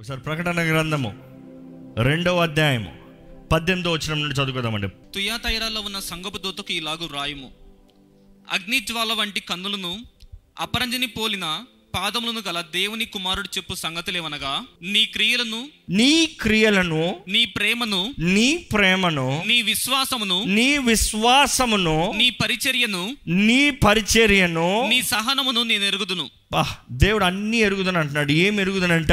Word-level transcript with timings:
ఒకసారి 0.00 0.20
ప్రకటన 0.20 0.70
గ్రంథము 0.70 1.10
రెండవ 2.02 2.42
అధ్యాయము 2.42 2.92
పద్దెనిమిదో 3.52 3.90
వచ్చిన 3.92 4.14
నుండి 4.14 4.34
చదువుకుందామండి. 4.34 4.88
తుయాతైరాలో 5.14 5.80
ఉన్న 5.80 5.98
సంగపు 5.98 6.38
దూతకు 6.38 6.72
ఇలాగు 6.72 7.08
రాయుము. 7.14 7.50
అగ్నిజ్వాల 8.52 9.12
వంటి 9.12 9.40
కన్నులను 9.40 10.04
అపరంజిని 10.58 11.06
పోలిన 11.06 11.64
పాదములను 11.94 12.42
గల 12.48 12.60
దేవుని 12.60 13.04
కుమారుడు 13.04 13.48
చెప్పు 13.56 13.74
సంగతులేవనగా 13.74 14.64
నీ 14.82 15.04
క్రియలను 15.04 15.68
నీ 15.90 16.26
క్రియలను 16.26 17.16
నీ 17.28 17.44
ప్రేమను 17.44 18.14
నీ 18.18 18.56
ప్రేమను 18.56 19.42
నీ 19.46 19.62
విశ్వాసమును 19.62 20.44
నీ 20.44 20.78
విశ్వాసమును 20.78 22.12
నీ 22.16 22.30
పరిచర్యను 22.30 23.16
నీ 23.26 23.70
పరిచర్యను 23.70 24.88
నీ 24.88 25.02
సహనమును 25.02 25.62
నేను 25.62 25.84
ఎరుగుదును. 25.84 26.30
దేవుడు 26.92 27.24
అన్ని 27.24 27.56
ఎరుగుదను 27.56 27.98
అంటున్నాడు 27.98 28.32
ఏం 28.32 28.60
ఎరుగుదనంట? 28.60 29.12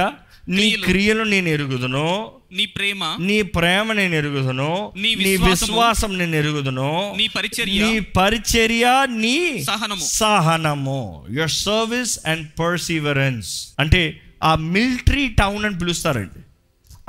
నీ 0.50 0.75
క్రియలు. 0.75 1.23
నేను 1.23 1.48
ఎరుగుదును. 1.48 2.32
నీ 2.52 2.66
ప్రేమ. 2.66 3.17
నీ 3.20 3.41
ప్రేమ 3.41 3.94
నేను 3.94 4.16
ఎరుగుదును. 4.16 4.91
నీ. 4.98 5.16
విశ్వాసం 5.16 6.17
నేను 6.17 6.35
ఎరుగుదును. 6.35 7.13
నీ 7.17 7.27
పరిచర్య. 7.27 7.81
నీ 7.81 7.99
పరిచర్య 7.99 9.08
నీ 9.09 9.63
సహనము. 9.63 10.02
సహనము. 10.03 11.25
యువర్ 11.31 11.49
సర్వీస్ 11.49 12.20
అండ్ 12.25 12.59
పర్సీవరెన్స్ 12.59 13.67
అంటే 13.80 14.22
ఆ 14.44 14.55
మిలిటరీ 14.55 15.27
టౌన్ 15.27 15.66
అని 15.66 15.80
పిలుస్తారండి. 15.80 16.39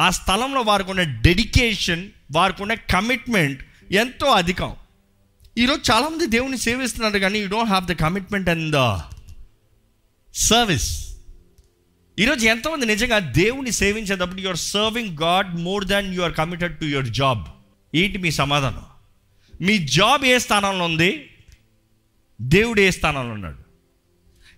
ఆ 0.00 0.10
స్థలంలో 0.10 0.60
వారికి 0.60 0.90
ఉన్న 0.90 1.02
డెడికేషన్ 1.02 2.08
వారికి 2.32 2.62
ఉన్న 2.62 2.74
కమిట్మెంట్ 2.74 3.64
ఎంతో 3.92 4.26
అధికం. 4.26 4.72
ఈరోజు 5.58 5.92
చాలామంది 5.92 6.26
దేవుని 6.26 6.58
సేవిస్తున్నారు 6.58 7.18
కానీ 7.18 7.38
you 7.38 7.48
don't 7.48 7.68
have 7.68 7.86
the 7.86 7.92
commitment 7.92 8.48
and 8.48 8.76
the 8.76 8.98
service 10.34 11.07
ఈరోజు 12.18 12.46
ఎంతమంది 12.46 12.86
నిజంగా 12.86 13.18
దేవుని 13.18 13.72
సేవించేటప్పుడు 13.72 14.40
your 14.40 14.56
serving 14.56 15.18
God 15.18 15.60
more 15.60 15.84
than 15.84 16.14
you 16.14 16.22
are 16.22 16.34
committed 16.34 16.78
to 16.78 16.84
your 16.84 17.06
job 17.06 17.44
ఏంటి 17.94 18.18
మీ 18.18 18.30
సమాధానం? 18.30 18.82
మీ 19.60 19.78
జాబ్ 19.78 20.24
ఏ 20.24 20.38
స్థానంలో 20.38 20.84
ఉంది? 20.84 21.30
దేవుడు 22.40 22.80
ఏ 22.80 22.90
స్థానంలో 22.90 23.32
ఉన్నాడు? 23.32 23.58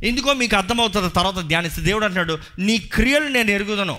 ఎందుకో 0.05 0.33
మీకు 0.33 0.57
అర్థమవుతుంది 0.57 1.11
తర్వాత 1.11 1.47
ధ్యానిస్తే 1.47 1.83
దేవుడు 1.83 2.05
అంటున్నాడు 2.05 2.39
నీ 2.59 2.79
క్రియలు 2.79 3.29
నేను 3.29 3.51
ఎరుగుదను 3.51 3.99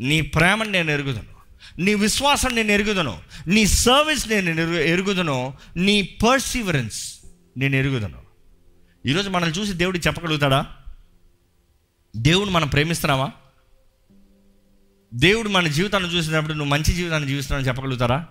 నీ 0.00 0.20
ప్రేమను 0.20 0.70
నేను 0.70 0.90
ఎరుగుదను 0.90 1.40
నీ 1.78 1.94
విశ్వాసం 1.94 2.54
నేను 2.54 2.72
ఎరుగుదను 2.72 3.18
నీ 3.46 3.66
సర్వీస్ 3.66 4.28
నేను 4.28 4.74
ఎరుగుదను 4.74 5.54
నీ 5.76 6.02
పర్సీవరెన్స్ 6.02 7.18
నేను 7.56 7.76
ఎరుగుదను. 7.76 8.18
ఈరోజు 9.06 9.30
మనల్ని 9.30 9.58
చూసి 9.58 9.72
దేవుడు 9.72 9.98
చెప్పగలుగుతాడా? 9.98 10.66
దేవుడు 12.16 12.50
మనం 12.50 12.68
ప్రేమిస్తున్నావా 12.68 13.30
దేవుడు 15.14 15.48
మన 15.48 15.68
జీవితాన్ని 15.68 16.16
చూసినప్పుడు 16.16 16.52
నువ్వు 16.52 16.70
మంచి 16.70 16.92
జీవితాన్ని 16.92 17.28
జీవిస్తున్నావు 17.28 17.68
చెప్పగలుగుతారా? 17.68 18.26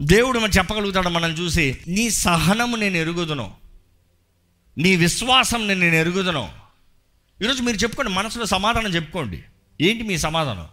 దేవుడు 0.00 0.38
మనం 0.38 0.50
చెప్పగలుగుతాడు 0.50 1.08
మనల్ని 1.08 1.40
చూసి 1.40 1.78
నీ 1.88 2.10
సహనము 2.10 2.76
నేను 2.76 2.96
ఎరుగుదును. 2.96 3.52
నీ 4.78 4.96
విశ్వాసం 4.96 5.68
నేను 5.68 5.84
ఎరుగుదును. 5.84 6.48
ఈరోజు 7.42 7.62
మీరు 7.62 7.76
చెప్పుకోండి 7.76 8.12
మనసులో 8.12 8.44
సమాధానం 8.44 8.94
చెప్పుకోండి. 8.94 9.42
ఏంటి 9.80 10.02
మీ 10.02 10.18
సమాధానం? 10.18 10.68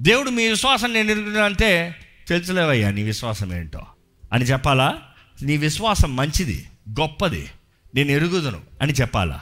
దేవుడు 0.00 0.30
మీ 0.30 0.48
విశ్వాసం 0.48 0.92
నేను 0.92 1.10
ఎరుగుదంటే 1.10 1.42
అంటే 1.42 1.96
తెలుసులేవయ్యా 2.28 2.90
నీ 2.90 3.02
విశ్వాసం 3.02 3.52
ఏంటో? 3.52 3.86
అని 4.32 4.44
చెప్పాలా? 4.44 5.02
నీ 5.42 5.56
విశ్వాసం 5.56 6.16
మంచిది 6.16 6.68
గొప్పది 6.90 7.50
నేను 7.94 8.10
ఎరుగుదును 8.10 8.60
అని 8.82 8.92
చెప్పాలా? 8.92 9.40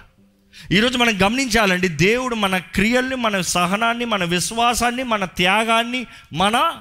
ఈరోజు 0.72 0.98
మనం 0.98 1.22
గమనించాలండి 1.22 1.88
దేవుడు 1.88 2.34
మన 2.34 2.58
క్రియల్ని 2.58 3.16
మన 3.16 3.40
సహనాన్ని 3.40 4.04
మన 4.04 4.24
విశ్వాసాన్ని 4.24 5.02
మన 5.02 5.24
త్యాగాన్ని 5.24 6.06
మన 6.32 6.80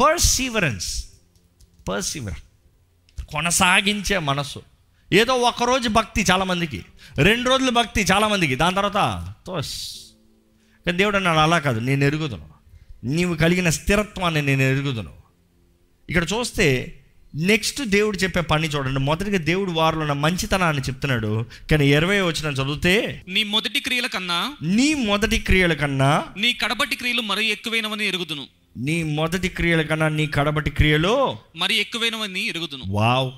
పర్సీవరెన్స్ 0.00 1.04
పర్సీవర్ 1.88 2.38
కొనసాగించే 3.24 4.18
మనసు 4.18 4.62
ఏదో 5.12 5.34
ఒకరోజు 5.34 5.88
భక్తి 5.88 6.26
చాలామందికి 6.30 6.84
రెండు 7.18 7.50
రోజులు 7.50 7.70
భక్తి 7.70 8.00
చాలామందికి 8.00 8.54
దాని 8.54 8.76
తర్వాత 8.76 9.34
తోస్. 9.46 9.96
కానీ 10.86 10.98
దేవుడు 10.98 11.16
అన్నాడు 11.16 11.38
అలా 11.38 11.58
కాదు 11.58 11.80
నేను 11.80 12.04
ఎరుగుదును. 12.04 12.48
నీవు 13.04 13.34
కలిగిన 13.34 13.70
స్థిరత్వాన్ని 13.70 14.42
నేను 14.42 14.62
ఎరుగుదును. 14.62 15.12
ఇక్కడ 16.08 16.26
చూస్తే 16.34 16.97
నెక్స్ట్ 17.34 17.82
దేవుడు 17.82 18.16
చెప్పే 18.16 18.40
పని 18.40 18.68
చూడండి. 18.68 19.00
మొదటిగా 19.00 19.38
దేవుడు 19.38 19.70
వారిలో 19.70 20.00
ఉన్న 20.00 20.12
మంచితనాన్ని 20.12 20.82
చెప్తున్నాడు. 20.82 21.46
కానీ 21.70 21.92
ఇరవై 21.92 22.20
వచ్చిన 22.20 22.52
చదివితే 22.52 23.22
నీ 23.28 23.44
మొదటి 23.44 23.80
క్రియల 23.80 24.06
కన్నా 24.06 24.56
నీ 24.62 24.94
మొదటి 24.94 25.38
క్రియల 25.38 25.72
కన్నా 25.72 26.24
నీ 26.36 26.52
కడబట్టి 26.52 26.96
క్రియలు 26.96 27.20
మరి 27.20 27.46
ఎక్కువైనవని 27.46 28.06
ఎరుగుదును. 28.06 28.46
నీ 28.76 29.02
మొదటి 29.02 29.48
క్రియల 29.48 29.82
కన్నా 29.82 30.08
నీ 30.08 30.26
కడబటి 30.26 30.70
క్రియలు 30.70 31.36
మరి 31.56 31.74
ఎక్కువైనవని 31.74 32.46
ఎరుగుదును. 32.46 32.82
వావ్. 32.86 33.32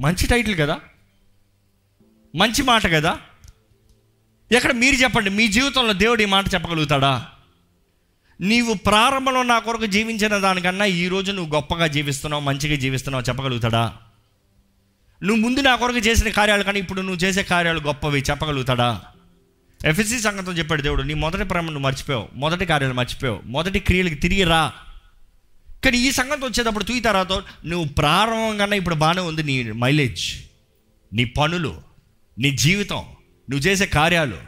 మంచి 0.00 0.26
టైటిల్ 0.26 0.58
కదా? 0.58 0.80
మంచి 2.36 2.62
మాట 2.62 2.86
కదా? 2.86 3.18
ఎక్కడ 4.52 4.72
మీరు 4.72 4.94
చెప్పండి 4.94 5.30
మీ 5.30 5.48
జీవితంలో 5.48 5.92
దేవుడు 5.92 6.22
ఈ 6.22 6.24
మాట 6.24 6.54
చెప్పగలుగుతాడా? 6.54 7.26
నీవు 8.40 8.74
ప్రారంభంలో 8.74 9.42
నా 9.42 9.58
కొరకు 9.58 9.86
జీవించిన 9.86 10.38
దానికన్నా 10.38 10.84
ఈ 10.84 11.08
రోజు 11.08 11.32
నువ్వు 11.32 11.54
గొప్పగా 11.54 11.86
జీవిస్తున్నావు 11.86 12.42
మంచిగా 12.42 12.76
జీవిస్తున్నావు 12.76 13.24
చెప్పగలుగుతాడా? 13.28 13.96
నువ్వు 15.22 15.42
ముందు 15.42 15.60
నా 15.60 15.76
కొరకు 15.76 15.98
చేసిన 15.98 16.30
కార్యాలు 16.30 16.62
కానీ 16.62 16.80
ఇప్పుడు 16.80 17.00
నువ్వు 17.00 17.24
చేసే 17.24 17.42
కార్యాలు 17.42 17.80
గొప్పవి 17.80 18.24
చెప్పగలుగుతాడా? 18.30 19.02
ఎఫ్ఎస్సి 19.84 20.20
సంగతం 20.20 20.52
చెప్పాడు 20.52 20.82
దేవుడు 20.82 21.02
నీ 21.02 21.14
మొదటి 21.14 21.44
ప్రేమ 21.44 21.64
నువ్వు 21.64 21.80
మర్చిపోయావు 21.80 22.28
మొదటి 22.34 22.66
కార్యాలు 22.66 22.94
మర్చిపోయావు 22.94 23.40
మొదటి 23.44 23.78
క్రియలకి 23.78 24.14
తిరిగి 24.14 24.44
రా. 24.44 24.72
కానీ 25.84 25.98
ఈ 25.98 26.10
సంగతి 26.10 26.44
వచ్చేటప్పుడు 26.46 26.84
తూయి 26.84 27.00
తర్వాత 27.00 27.32
నువ్వు 27.64 27.88
ప్రారంభం 27.88 28.56
కన్నా 28.56 28.76
ఇప్పుడు 28.76 28.94
బాగానే 28.94 29.20
ఉంది 29.20 29.42
నీ 29.42 29.72
మైలేజ్ 29.72 30.34
నీ 31.12 31.24
పనులు 31.24 31.82
నీ 32.38 32.50
జీవితం 32.56 33.02
నువ్వు 33.50 33.66
చేసే 33.66 33.86
కార్యాలు 33.86 34.38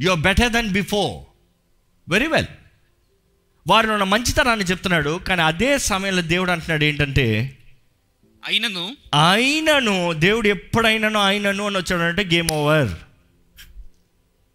you 0.00 0.10
are 0.10 0.20
better 0.20 0.52
than 0.52 0.68
before 0.68 1.26
very 2.08 2.26
well 2.26 2.46
వారిలో 3.66 3.92
ఉన్న 3.92 4.04
మంచితనాన్ని 4.04 4.64
చెప్తున్నాడు 4.64 5.10
కానీ 5.10 5.42
అదే 5.42 5.78
సమయంలో 5.78 6.22
దేవుడు 6.22 6.50
అంటున్నాడు 6.50 6.84
ఏంటంటే 6.84 7.58
అయినను. 8.48 8.96
ఆయనను 9.14 10.12
దేవుడు 10.12 10.48
ఎప్పుడైనాను 10.48 11.18
ఆయనను 11.18 11.66
అని 11.66 11.76
వచ్చాడంటే 11.76 12.24
గేమ్ 12.24 12.50
ఓవర్ 12.50 12.88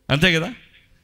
అంతే 0.09 0.33
కదా? 0.33 0.53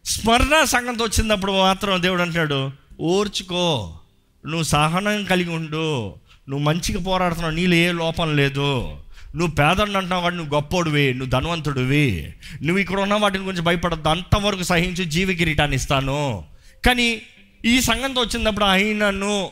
స్మరణ 0.06 0.64
సంగతి 0.64 1.04
వచ్చినప్పుడు 1.04 1.52
మాత్రం 1.52 2.02
దేవుడు 2.02 2.22
అంటున్నాడు 2.22 2.72
ఓర్చుకో 3.00 3.98
నువ్వు 4.46 4.64
సహనం 4.64 5.24
కలిగి 5.24 5.50
ఉండు 5.50 6.16
నువ్వు 6.50 6.66
మంచిగా 6.66 7.00
పోరాడుతున్నావు 7.00 7.56
నీళ్ళు 7.56 7.76
ఏ 7.76 7.92
లోపం 7.92 8.36
లేదు. 8.36 8.98
నువ్వు 9.36 9.56
పేదడు 9.56 9.82
అంటున్నావు 9.82 10.24
వాడు 10.24 10.36
నువ్వు 10.36 10.54
గొప్పోడివి 10.54 11.14
నువ్వు 11.14 11.30
ధనవంతుడివి. 11.30 12.34
నువ్వు 12.62 12.78
ఇక్కడ 12.78 13.00
ఉన్న 13.00 13.14
వాటిని 13.14 13.44
గురించి 13.44 13.62
భయపడద్దు 13.62 14.10
అంతవరకు 14.10 14.64
సహించి 14.64 15.06
జీవ 15.06 15.34
కిరీటాన్ని 15.34 15.76
ఇస్తాను. 15.76 16.46
కానీ 16.86 17.22
ఈ 17.66 17.82
సంగతి 17.82 18.20
వచ్చినప్పుడు 18.20 18.66
అయినను 18.66 19.52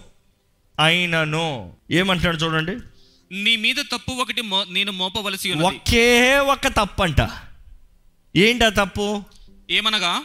అయినను. 0.80 1.74
ఏమంటున్నాడు 1.92 2.38
చూడండి. 2.38 2.76
నీ 3.44 3.56
మీద 3.56 3.76
తప్పు 3.76 4.12
ఒకటి 4.12 4.44
నేను 4.70 4.92
మోపవలసి 4.92 5.54
ఒకే 5.54 6.38
ఒక 6.38 6.68
తప్పంట. 6.68 7.30
ఏంటా 8.36 8.70
తప్పు? 8.70 9.24
ఏమనగా 9.72 10.22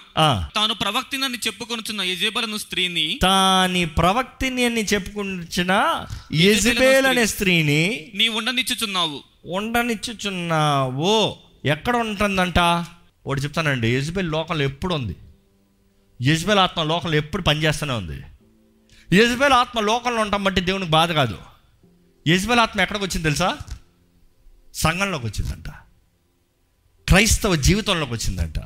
తాను 0.56 0.74
ప్రవక్తినని 0.74 1.38
చెప్పుకొనుచున్న 1.38 2.02
యజేబలను 2.02 2.56
స్త్రీని 2.56 3.18
తాని 3.22 3.84
ప్రవక్తిని 3.84 4.64
అని 4.64 4.84
చెప్పుకుంటున్న 4.84 6.06
యెజబేల్ 6.34 7.06
అనే 7.06 7.26
స్త్రీని 7.26 8.12
నీ 8.14 8.28
ఉండనిచ్చుచున్నావు. 8.28 9.20
ఉండనిచ్చుచున్నావు. 9.46 11.36
ఎక్కడ 11.64 11.96
ఉంటుందంట? 11.96 12.58
ఒకటి 13.26 13.40
చెప్తానండి 13.40 13.96
యజ్బేల్ 13.96 14.30
లోకంలో 14.30 14.64
ఎప్పుడు 14.64 14.94
ఉంది? 14.94 15.16
యజ్బేల్ 16.22 16.58
ఆత్మ 16.58 16.82
లోకంలో 16.82 17.16
ఎప్పుడు 17.16 17.42
పనిచేస్తూనే 17.42 17.92
ఉంది. 17.92 18.22
యజ్బేల్ 19.16 19.52
ఆత్మ 19.52 19.80
లోకంలో 19.80 20.22
ఉండటం 20.22 20.44
బట్టి 20.44 20.60
దేవునికి 20.60 20.90
బాధ 20.90 21.12
కాదు. 21.12 21.38
యజ్బేల్ 22.28 22.60
ఆత్మ 22.60 22.80
ఎక్కడికి 22.80 23.04
వచ్చింది 23.04 23.24
తెలుసా? 23.24 23.58
సంఘంలోకి 24.74 25.26
వచ్చిందంట. 25.26 25.68
క్రైస్తవ 27.08 27.54
జీవితంలోకి 27.54 28.12
వచ్చిందంట. 28.12 28.58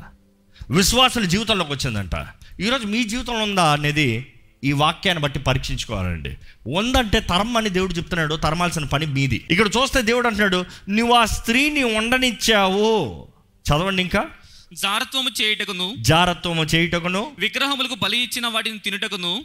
విశ్వాసుల 0.70 1.24
జీవితంలోకి 1.24 1.72
వచ్చిందంట. 1.72 2.26
ఈరోజు 2.60 2.86
మీ 2.86 3.04
జీవితంలో 3.04 3.42
ఉందా 3.42 3.72
అనేది 3.72 4.32
ఈ 4.64 4.72
వాక్యాన్ని 4.72 5.22
బట్టి 5.22 5.38
పరీక్షించుకోవాలండి. 5.38 6.36
ఉందంటే 6.66 7.20
తరం 7.20 7.56
అని 7.56 7.68
దేవుడు 7.68 7.92
చెప్తున్నాడు 7.92 8.34
తరమాల్సిన 8.34 8.84
పని 8.84 9.06
మీది. 9.06 9.46
ఇక్కడ 9.50 9.66
చూస్తే 9.66 10.02
దేవుడు 10.02 10.26
అంటున్నాడు 10.26 10.64
నువ్వు 10.88 11.14
ఆ 11.14 11.24
స్త్రీని 11.24 11.82
ఉండనిచ్చావు. 11.82 13.28
చదవండి 13.68 14.02
ఇంకా. 14.02 14.26
జారత్వము 14.72 15.30
చేయుటకును 15.42 15.94
జారత్వము 15.98 16.62
చేయుటకును 16.62 17.32
విగ్రహములకు 17.38 17.94
బలి 17.94 18.18
ఇచ్చిన 18.18 18.46
వాటిని 18.46 18.78
తినుటకును 18.78 19.44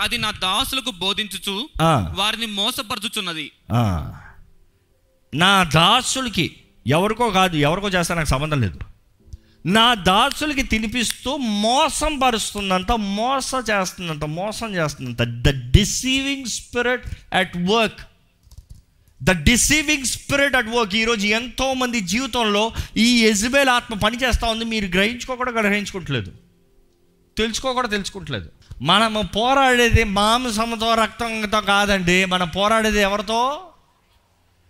అది 0.00 0.18
నా 0.18 0.30
దాసులకు 0.30 0.90
బోధించుచు 0.90 1.68
వారిని 2.14 2.46
మోసపరచుచున్నది. 2.46 3.52
నా 5.34 5.62
దాసులకి 5.62 6.56
ఎవరికో 6.86 7.30
కాదు 7.30 7.56
ఎవరికో 7.56 7.88
చేస్తే 7.88 8.14
నాకు 8.14 8.28
సంబంధం 8.28 8.60
లేదు. 8.60 8.78
నా 9.66 9.94
దాసులకి 9.94 10.62
తినిపిస్తూ 10.62 11.36
మోసం 11.36 12.18
పరుస్తుందంట 12.18 12.92
మోస 12.92 13.54
చేస్తుందంట 13.70 14.24
మోసం 14.24 14.74
చేస్తుందంట 14.74 15.22
the 15.22 15.70
deceiving 15.70 16.46
spirit 16.46 17.34
at 17.34 17.56
work 17.56 18.00
the 19.22 19.30
deceiving 19.30 20.04
spirit 20.04 20.56
at 20.56 20.68
work 20.68 20.94
ఈరోజు 20.94 21.26
ఎంతో 21.26 21.74
మంది 21.74 22.00
జీవితంలో 22.00 22.72
ఈ 22.96 23.22
ఎజబేల్ 23.22 23.68
ఆత్మ 23.68 23.94
పనిచేస్తూ 23.94 24.46
ఉంది. 24.46 24.64
మీరు 24.64 24.86
గ్రహించుకోకుండా 24.86 25.52
గ్రహించుకోవట్లేదు 25.52 26.32
తెలుసుకోకుండా 27.38 27.88
తెలుసుకుంటలేదు. 27.88 28.50
మనము 28.82 29.22
పోరాడేది 29.22 30.04
మాంసంతో 30.04 30.94
రక్తంతో 30.94 31.60
కాదండి. 31.60 32.24
మనం 32.24 32.48
పోరాడేది 32.48 32.98
ఎవరితో? 32.98 33.66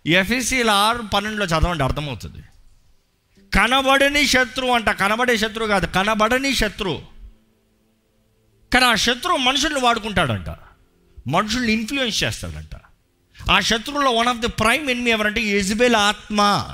ఎఫ్ఎస్సీల 0.05 0.69
ఆరు 0.69 1.01
పన్నెండులో 1.01 1.45
చదవండి 1.45 1.83
అర్థమవుతుంది. 1.83 2.43
కనబడని 3.53 4.27
శత్రువు 4.27 4.71
అంట. 4.71 4.89
కనబడే 4.89 5.37
శత్రువు 5.37 5.69
కాదు. 5.69 5.85
కనబడని 5.85 6.55
శత్రువు 6.55 7.01
కానీ 8.73 8.85
ఆ 8.85 8.95
శత్రువు 8.95 9.37
మనుషుల్ని 9.37 9.79
వాడుకుంటాడంట. 9.79 10.55
మనుషుల్ని 11.27 11.73
ఇన్ఫ్లుయెన్స్ 11.73 12.23
చేస్తాడంట. 12.23 12.80
ఆ 13.51 13.59
శత్రువులో 13.59 14.11
one 14.11 14.27
of 14.27 14.37
the 14.37 14.47
prime 14.47 14.89
enemy 14.89 15.11
ఎవరంటే 15.11 15.41
యజబేల్ 15.41 15.95
ఆత్మ. 15.95 16.67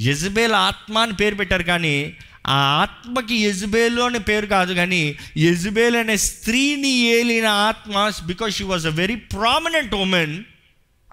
యజ్బేల్ 0.00 0.52
ఆత్మ 0.52 0.98
అని 0.98 1.12
పేరు 1.12 1.34
పెట్టారు 1.34 1.62
కానీ 1.62 2.16
ఆ 2.46 2.54
ఆత్మకి 2.54 3.34
యజుబేలు 3.34 4.02
అనే 4.02 4.18
పేరు 4.18 4.46
కాదు 4.46 4.72
కానీ 4.72 5.18
యజుబేల్ 5.36 5.96
అనే 5.96 6.16
స్త్రీని 6.16 6.88
ఏలిన 6.88 7.46
ఆత్మ 7.46 8.12
because 8.26 8.56
she 8.56 8.64
was 8.64 8.86
a 8.86 8.90
very 8.90 9.16
prominent 9.16 9.94
woman 9.94 10.44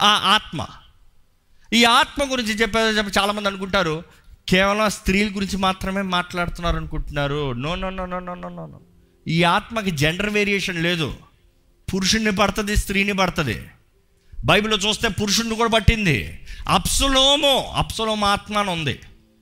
ఆ 0.02 0.08
ఆత్మ. 0.08 0.68
ఈ 1.74 1.84
ఆత్మ 1.84 2.32
గురించి 2.32 2.54
చెప్పే 2.54 2.80
చెప్పి 2.80 3.20
చాలామంది 3.20 3.48
అనుకుంటారు 3.48 4.04
కేవలం 4.50 4.90
స్త్రీల 4.90 5.36
గురించి 5.36 5.58
మాత్రమే 5.58 6.02
మాట్లాడుతున్నారు 6.02 6.78
అనుకుంటున్నారు. 6.78 7.54
No 7.54 7.76
no 7.76 7.90
no 7.90 8.06
no 8.06 8.20
no 8.20 8.34
no 8.34 8.50
no 8.50 8.66
no 8.66 8.82
ఈ 9.28 9.44
ఆత్మకి 9.44 9.92
జెండర్ 9.92 10.30
వేరియేషన్ 10.30 10.84
లేదు. 10.84 11.16
పురుషుణ్ణి 11.94 12.32
పడుతుంది 12.32 12.76
స్త్రీని 12.76 13.14
పడుతుంది. 13.14 13.62
బైబిల్లో 14.44 14.90
చూస్తే 14.90 15.08
పురుషుడిని 15.08 15.56
కూడా 15.56 15.70
పట్టింది. 15.70 16.40
అప్సలోమో 16.68 17.74
అప్సలోమ 17.76 18.26
ఆత్మ 18.26 18.58
అని 18.58 18.70
ఉంది. 18.70 19.00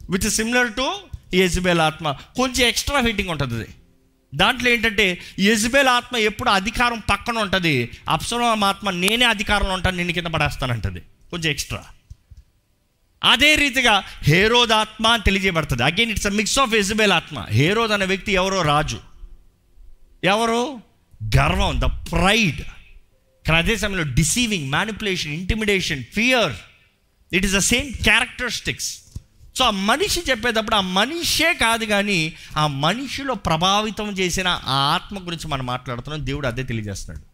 విత్ 0.10 0.30
సిమిలర్ 0.30 0.74
టు 0.74 0.94
యజ్బేల్ 1.34 1.80
ఆత్మ. 1.80 2.12
కొంచెం 2.12 2.68
ఎక్స్ట్రా 2.68 3.00
హీటింగ్ 3.00 3.30
ఉంటుంది 3.30 3.54
అది. 3.54 3.68
దాంట్లో 4.36 4.70
ఏంటంటే 4.70 5.22
యజ్బేల్ 5.40 5.88
ఆత్మ 5.88 6.18
ఎప్పుడు 6.18 6.50
అధికారం 6.50 7.04
పక్కన 7.10 7.38
ఉంటుంది. 7.38 7.92
అప్సలోమ 8.10 8.64
ఆత్మ 8.64 8.90
నేనే 8.90 9.26
అధికారంలో 9.26 9.74
ఉంటాను 9.74 9.98
నేను 9.98 10.14
కింద 10.14 10.28
పడేస్తానంటది. 10.28 11.00
కొంచెం 11.32 11.52
ఎక్స్ట్రా 11.52 11.84
అదే 13.24 13.56
రీతిగా 13.56 14.04
హేరోద్ 14.24 14.72
ఆత్మ 14.72 15.08
అని 15.08 15.24
తెలియజేయబడుతుంది. 15.24 15.84
Again 15.84 16.12
it's 16.12 16.28
a 16.28 16.30
mix 16.30 16.60
of 16.60 16.74
Jezebel 16.74 17.12
ఆత్మ. 17.12 17.46
హేరోద్ 17.50 17.92
అనే 17.92 18.06
వ్యక్తి 18.06 18.32
ఎవరో? 18.32 18.62
రాజు. 18.62 19.00
ఎవరు? 20.24 20.80
గర్వం 21.38 21.80
ద 21.80 21.84
ప్రైడ్ 21.84 22.62
కానీ 23.48 23.58
అదే 23.58 23.78
సమయంలో 23.78 24.04
deceiving 24.04 24.70
manipulation 24.70 25.34
intimidation 25.34 26.04
fear 26.04 26.54
it 27.34 27.46
is 27.46 27.54
the 27.54 27.58
same 27.58 28.04
characteristics 28.04 29.00
so 29.56 29.66
ఆ 29.66 29.70
మనిషి 29.70 30.22
చెప్పేటప్పుడు 30.30 30.76
ఆ 30.76 30.82
మనిషే 30.82 31.54
కాదు 31.54 31.86
కానీ 31.86 32.34
ఆ 32.58 32.68
మనిషిలో 32.68 33.34
ప్రభావితం 33.34 34.10
చేసిన 34.10 34.48
ఆ 34.48 34.72
ఆత్మ 34.72 35.28
గురించి 35.28 35.48
మనం 35.48 35.66
మాట్లాడుతున్నాం. 35.66 36.26
దేవుడు 36.26 36.48
అదే 36.48 36.64
తెలియజేస్తున్నాడు. 36.64 37.34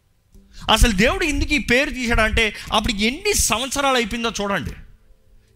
అసలు 0.72 0.92
దేవుడు 0.92 1.24
ఎందుకు 1.24 1.54
ఈ 1.54 1.58
పేరు 1.58 1.90
తీశాడంటే 1.90 2.56
అప్పుడు 2.74 2.94
ఎన్ని 2.94 3.34
సంవత్సరాలు 3.34 3.96
అయిపోయిందో 3.96 4.32
చూడండి. 4.42 4.72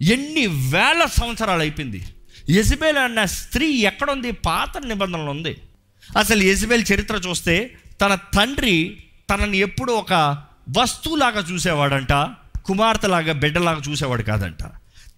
ఎన్ని 0.06 0.48
వేల 0.48 1.10
సంవత్సరాలు 1.22 1.60
అయిపోయింది. 1.60 2.08
యజబేల్ 2.50 2.98
అన్న 2.98 3.26
స్త్రీ 3.26 3.72
ఎక్కడుంది? 3.72 4.32
పాత 4.32 4.78
నిబంధనలు 4.78 5.30
ఉంది. 5.30 5.58
అసలు 6.18 6.44
యజబేల్ 6.44 6.86
చరిత్ర 6.94 7.16
చూస్తే 7.16 7.78
తన 8.02 8.16
తండ్రి 8.16 9.04
తనని 9.30 9.58
ఎప్పుడు 9.58 9.92
ఒక 9.92 10.44
వస్తువులాగా 10.78 11.40
చూసేవాడంట 11.40 12.14
కుమార్తెలాగా 12.66 13.34
బిడ్డలాగా 13.34 13.82
చూసేవాడు 13.90 14.24
కాదంట. 14.24 14.64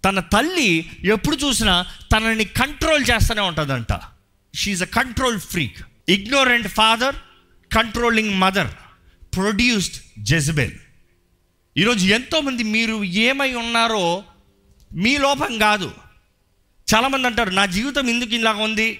తన 0.05 0.19
తల్లి 0.19 0.91
ఎప్పుడు 1.03 1.35
చూసినా 1.35 1.85
తనని 2.11 2.45
కంట్రోల్ 2.45 3.05
చేస్తూనే 3.11 3.41
ఉంటుందంట. 3.41 3.99
She 4.55 4.81
a 4.81 4.85
control 4.85 5.39
freak 5.39 5.77
ignorant 6.09 6.67
father 6.67 7.15
controlling 7.73 8.39
mother 8.39 8.67
produced 9.35 9.95
Jezebel 10.19 10.71
ఈరోజు 11.77 12.05
ఎంతోమంది 12.05 12.63
మీరు 12.63 13.03
ఏమై 13.03 13.53
ఉన్నారో 13.53 14.23
మీ 14.93 15.17
లోపం 15.17 15.57
కాదు. 15.57 15.91
చాలామంది 16.95 17.27
అంటారు 17.27 17.49
నా 17.49 17.65
జీవితం 17.65 18.09
ఎందుకు 18.09 18.33
ఇలాగ 18.33 18.55
ఉంది. 18.55 18.99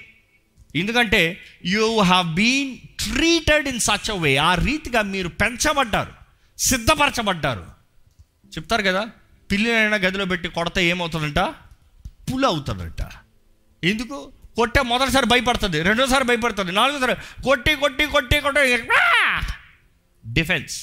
ఎందుకంటే 0.75 1.41
you 1.65 1.99
have 1.99 2.27
been 2.35 2.71
treated 2.99 3.67
in 3.67 3.79
such 3.79 4.11
a 4.11 4.15
way 4.15 4.35
ఆ 4.37 4.55
రీతిగా 4.55 5.01
మీరు 5.01 5.27
పెంచబడ్డారు 5.27 6.13
సిద్ధపరచబడ్డారు. 6.57 7.65
చెప్తారు 8.55 8.83
కదా 8.83 9.07
పిల్లినైనా 9.51 9.97
గదిలో 9.97 10.25
పెట్టి 10.25 10.47
కొడితే 10.47 10.85
ఏమవుతుందంట? 10.85 11.39
పుల్ 12.29 12.45
అవుతుందంట 12.45 13.01
ఎందుకు? 13.83 14.31
కొట్టే 14.55 14.81
మొదటిసారి 14.81 15.25
భయపడుతుంది 15.25 15.81
రెండోసారి 15.81 16.23
భయపడుతుంది 16.23 16.71
నాలుగోసారి 16.71 17.15
కొట్టి 17.43 17.75
కొట్టి 17.75 18.05
కొట్టి 18.05 18.39
కొట్టి 18.39 18.77
డిఫెన్స్ 20.33 20.75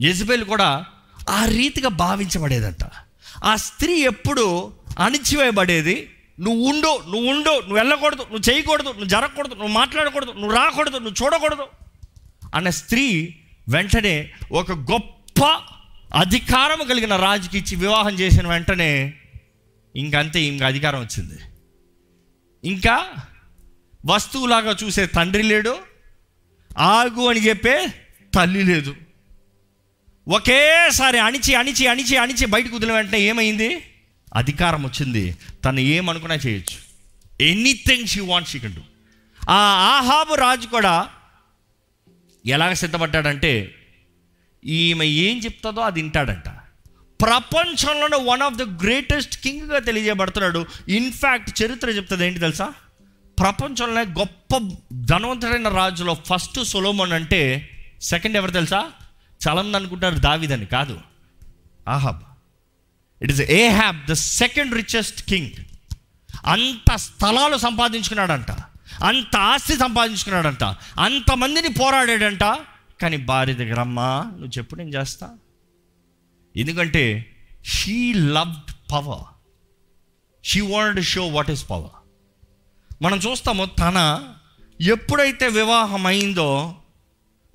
యజ్బేల్ 0.00 0.44
కూడా 0.44 0.86
ఆ 1.30 1.44
రీతిగా 1.44 1.88
భావించబడేదంట. 1.88 2.84
ఆ 3.44 3.56
స్త్రీ 3.56 3.94
ఎప్పుడు 4.02 4.72
అణిచివేయబడేది 4.98 6.10
నువ్వు 6.40 6.68
ఉండు 6.68 7.02
నువ్వు 7.10 7.30
ఉండు 7.30 7.52
నువ్వు 7.60 7.74
వెళ్ళకూడదు 7.74 8.22
నువ్వు 8.22 8.50
చేయకూడదు 8.50 8.88
నువ్వు 8.88 9.04
జరగకూడదు 9.04 9.54
నువ్వు 9.54 9.72
మాట్లాడకూడదు 9.72 10.32
నువ్వు 10.32 10.54
రాకూడదు 10.54 10.96
నువ్వు 10.96 11.24
చూడకూడదు 11.24 11.66
అన్న 12.54 12.70
స్త్రీ 12.70 13.34
వెంటనే 13.68 14.32
ఒక 14.52 14.72
గొప్ప 14.72 15.44
అధికారం 16.14 16.86
కలిగిన 16.86 17.16
రాజుకి 17.16 17.58
ఇచ్చి 17.58 17.76
వివాహం 17.76 18.14
చేసిన 18.14 18.48
వెంటనే 18.48 19.14
ఇంకంతే 19.96 20.44
ఇంకా 20.44 20.66
అధికారం 20.66 21.00
వచ్చింది. 21.00 21.38
ఇంకా 22.64 23.14
వస్తువులాగా 24.06 24.76
చూసే 24.84 25.06
తండ్రి 25.06 25.42
లేడు 25.42 25.78
ఆగు 26.78 27.28
అని 27.28 27.40
చెప్పే 27.48 27.86
తల్లి 28.34 28.62
లేదు. 28.62 28.94
ఒకేసారి 30.28 31.18
అణిచి 31.18 31.54
అణిచి 31.54 31.86
అణిచి 31.86 32.16
అణిచి 32.16 32.46
బయటకు 32.46 32.76
వదిలిన 32.76 32.94
వెంటనే 32.94 33.20
ఏమైంది? 33.20 33.82
అధికారం 34.34 34.84
వచ్చింది. 34.84 35.36
తను 35.64 35.80
ఏమనుకున్నా 35.80 36.34
చేయొచ్చు. 36.34 36.88
Anything 37.44 38.06
she 38.06 38.20
want 38.20 38.48
she 38.48 38.58
can 38.58 38.74
do 38.74 38.80
ఆ 39.50 39.56
ఆహాబు 39.96 40.34
రాజు 40.34 40.66
కూడా 40.66 41.08
ఎలాగ 42.46 42.72
సిద్ధపడ్డాడంటే 42.72 43.74
ఈమె 44.64 45.06
ఏం 45.06 45.38
చెప్తుందో 45.38 45.80
అది 45.80 46.02
వింటాడంట. 46.02 46.48
ప్రపంచంలోనే 47.22 48.16
వన్ 48.22 48.42
ఆఫ్ 48.42 48.54
ద 48.54 48.82
గ్రేటెస్ట్ 48.82 49.40
కింగ్గా 49.42 49.78
తెలియజేయబడుతున్నాడు. 49.78 50.66
ఇన్ఫ్యాక్ట్ 50.88 51.62
చరిత్ర 51.62 51.90
చెప్తుంది 51.90 52.26
ఏంటి 52.26 52.40
తెలుసా? 52.40 52.72
ప్రపంచంలోనే 53.38 54.10
గొప్ప 54.18 54.76
ధనవంతుడైన 54.92 55.68
రాజులో 55.68 56.14
ఫస్ట్ 56.14 56.64
సొలోమన్ 56.64 57.12
అంటే 57.12 57.70
సెకండ్ 58.02 58.36
ఎవరు 58.36 58.50
తెలుసా? 58.50 58.90
చాలామంది 59.48 59.76
అనుకుంటారు 59.76 60.14
దావిదని 60.14 60.66
కాదు. 60.66 61.00
Ahab. 61.88 62.27
It 63.22 63.32
is 63.32 63.40
Ahab 63.68 64.06
the 64.06 64.12
second 64.12 64.74
richest 64.74 65.22
king 65.22 65.50
అంత 66.44 66.96
స్థలాలు 66.96 67.56
సంపాదించుకున్నాడంట. 67.56 68.50
అంత 69.04 69.36
ఆస్తి 69.36 69.74
సంపాదించుకున్నాడంట. 69.74 70.64
అంతమందిని 70.98 71.68
పోరాడాడంట. 71.68 72.56
కానీ 73.02 73.16
భార్య 73.16 73.54
దగ్గర 73.54 73.80
అమ్మా 73.80 74.22
నువ్వు 74.30 74.58
చెప్పు 74.58 74.74
నేను 74.74 74.88
చేస్తా. 74.88 75.30
ఎందుకంటే 76.56 77.34
she 77.64 78.12
loved 78.12 78.92
power 78.92 79.24
she 80.44 80.60
want 80.60 81.00
show 81.00 81.26
what 81.26 81.50
is 81.50 81.70
power 81.70 81.90
మనం 83.02 83.18
చూస్తాము 83.18 83.64
తన 83.64 84.28
ఎప్పుడైతే 84.80 85.48
వివాహం 85.48 86.06
అయిందో 86.06 86.76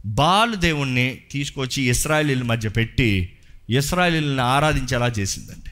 బాలు 0.05 0.55
దేవుణ్ణి 0.55 1.22
తీసుకొచ్చి 1.32 1.84
ఇస్రాయలీల 1.84 2.43
మధ్య 2.43 2.70
పెట్టి 2.70 3.38
ఇస్రాయలీలను 3.70 4.43
ఆరాధించేలా 4.43 5.08
చేసిందండి. 5.08 5.70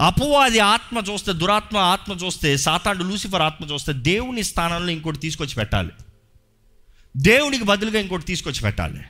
అపవాది 0.00 0.58
ఆత్మ 0.58 1.02
చూస్తే 1.12 1.32
దురాత్మ 1.32 1.76
ఆత్మ 1.76 2.12
చూస్తే 2.12 2.56
సాతాండు 2.56 3.02
లూసిఫర్ 3.02 3.42
ఆత్మ 3.42 3.64
చూస్తే 3.64 3.92
దేవుని 3.92 4.42
స్థానంలో 4.42 4.92
ఇంకోటి 4.92 5.18
తీసుకొచ్చి 5.18 5.54
పెట్టాలి. 5.54 5.90
దేవునికి 7.16 7.64
బదులుగా 7.64 8.00
ఇంకోటి 8.00 8.24
తీసుకొచ్చి 8.24 8.60
పెట్టాలి. 8.60 9.00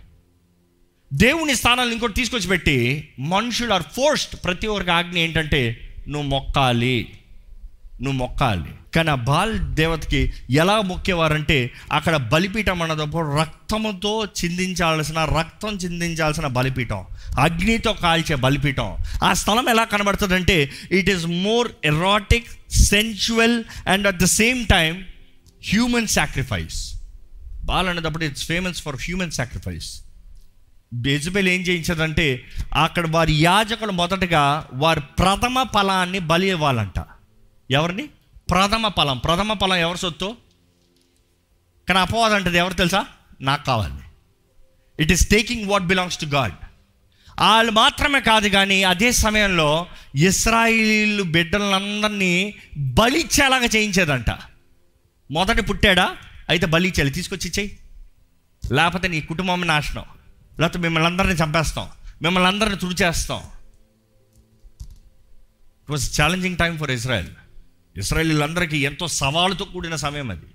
దేవుని 1.12 1.54
స్థానాలను 1.54 1.92
ఇంకోటి 1.92 2.12
తీసుకొచ్చి 2.12 2.48
పెట్టి 2.48 3.08
మనుషులు 3.18 3.74
ఆర్ 3.74 3.82
ఫోర్స్డ్. 3.82 4.44
ప్రతి 4.44 4.66
ఒక్కరికి 4.66 4.90
ఆజ్ఞ 4.90 5.18
ఏంటంటే 5.18 5.94
నువ్వు 6.08 6.28
మొక్కాలి. 6.28 7.18
నువ్వు 8.02 8.18
మొక్కాలి. 8.18 8.70
కానీ 8.94 9.10
ఆ 9.10 9.14
బాల్ 9.14 9.58
దేవతకి 9.58 10.32
ఎలా 10.50 10.80
మొక్కేవారంటే 10.80 11.70
అక్కడ 11.92 12.16
బలిపీఠం 12.16 12.82
అన్నదప్పుడు 12.82 13.38
రక్తముతో 13.38 14.24
చిందించాల్సిన 14.24 15.24
రక్తం 15.24 15.76
చిందించాల్సిన 15.76 16.46
బలిపీఠం. 16.46 17.04
అగ్నితో 17.38 17.92
కాల్చే 17.92 18.34
బలిపీఠం. 18.34 18.96
ఆ 19.24 19.32
స్థలం 19.32 19.68
ఎలా 19.68 19.84
కనబడుతుందంటే 19.84 20.70
it 20.90 21.10
is 21.10 21.26
more 21.26 21.72
erotic 21.84 22.48
sensual 22.70 23.64
and 23.88 24.06
at 24.06 24.16
the 24.16 24.24
same 24.24 24.66
time 24.66 25.04
human 25.72 26.06
sacrifice 26.06 26.94
Baal 27.64 27.88
అనేటప్పుడు 27.88 28.24
it's 28.24 28.44
famous 28.44 28.82
for 28.82 28.96
human 28.96 29.30
sacrifice 29.30 30.00
Jezebel 30.92 31.48
ఏం 31.48 31.60
చేయించదంటే 31.60 32.44
అక్కడ 32.74 33.06
వారి 33.10 33.32
యాజకులు 33.32 33.92
మొదటగా 33.92 34.66
వారి 34.72 35.00
ప్రథమ 35.00 35.62
ఫలాన్ని 35.74 36.18
బలి 36.18 36.48
ఇవ్వాలంట. 36.48 37.04
ఎవరిని? 37.70 38.08
ప్రథమ 38.50 38.88
ఫలం. 38.88 39.18
ప్రథమ 39.18 39.54
ఫలం 39.54 39.76
ఎవరి 39.76 39.98
సొత్తు? 39.98 40.36
కానీ 41.88 42.00
అపవాదం 42.00 42.34
అంటది. 42.34 42.58
ఎవరు 42.58 42.74
తెలుసా? 42.74 43.06
నాకు 43.40 43.66
కావాలి. 43.66 43.94
It 45.00 45.12
is 45.12 45.28
taking 45.28 45.70
what 45.70 45.84
belongs 45.84 46.18
to 46.18 46.26
God 46.26 46.52
వాళ్ళు 47.40 47.72
మాత్రమే 47.72 48.20
కాదు 48.20 48.48
కానీ 48.48 48.82
అదే 48.82 49.12
సమయంలో 49.12 49.86
ఇస్రాయిల్ 50.14 51.22
బిడ్డలందరినీ 51.22 52.54
బలిచ్చేలాగా 52.78 53.64
చేయించేదంట. 53.64 54.30
మొదట 55.30 55.70
పుట్టాడా? 55.70 56.16
అయితే 56.48 56.66
బలి 56.66 56.88
ఇచ్చేయాలి. 56.88 57.10
తీసుకొచ్చి 57.10 57.48
ఇచ్చేయి. 57.48 57.78
లేకపోతే 58.72 59.08
నీ 59.08 59.20
కుటుంబం 59.20 59.66
నాశనం. 59.66 60.04
లేకపోతే 60.60 60.78
మిమ్మల్ని 60.78 61.10
అందరినీ 61.10 61.32
చంపేస్తాం. 61.32 61.88
మిమ్మల్ని 62.22 62.48
అందరిని 62.48 62.76
తుడిచేస్తాం. 62.76 63.42
It 65.82 65.90
was 65.90 66.20
challenging 66.20 66.56
time 66.56 66.78
for 66.78 66.90
Israel 66.90 67.28
ఇస్రాయలీలందరికీ 67.96 68.78
ఎంతో 68.78 69.08
సవాలుతో 69.08 69.64
కూడిన 69.64 69.96
సమయం 69.96 70.30
అది. 70.30 70.46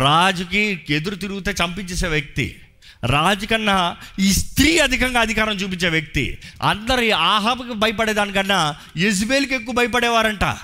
రాజుకి 0.00 0.80
ఎదురు 0.90 1.14
తిరిగితే 1.14 1.54
చంపించేసే 1.64 2.08
వ్యక్తి 2.08 2.60
రాజు 3.06 3.46
కన్నా 3.46 3.96
ఈ 4.18 4.32
స్త్రీ 4.32 4.78
అధికంగా 4.78 5.20
అధికారం 5.20 5.56
చూపించే 5.56 5.88
వ్యక్తి 5.88 6.38
అందరి 6.62 7.10
ఆహాబుకి 7.10 7.72
భయపడేదానికన్నా 7.72 8.76
యజ్బేల్కి 8.96 9.54
ఎక్కువ 9.54 9.74
భయపడేవారంట. 9.74 10.56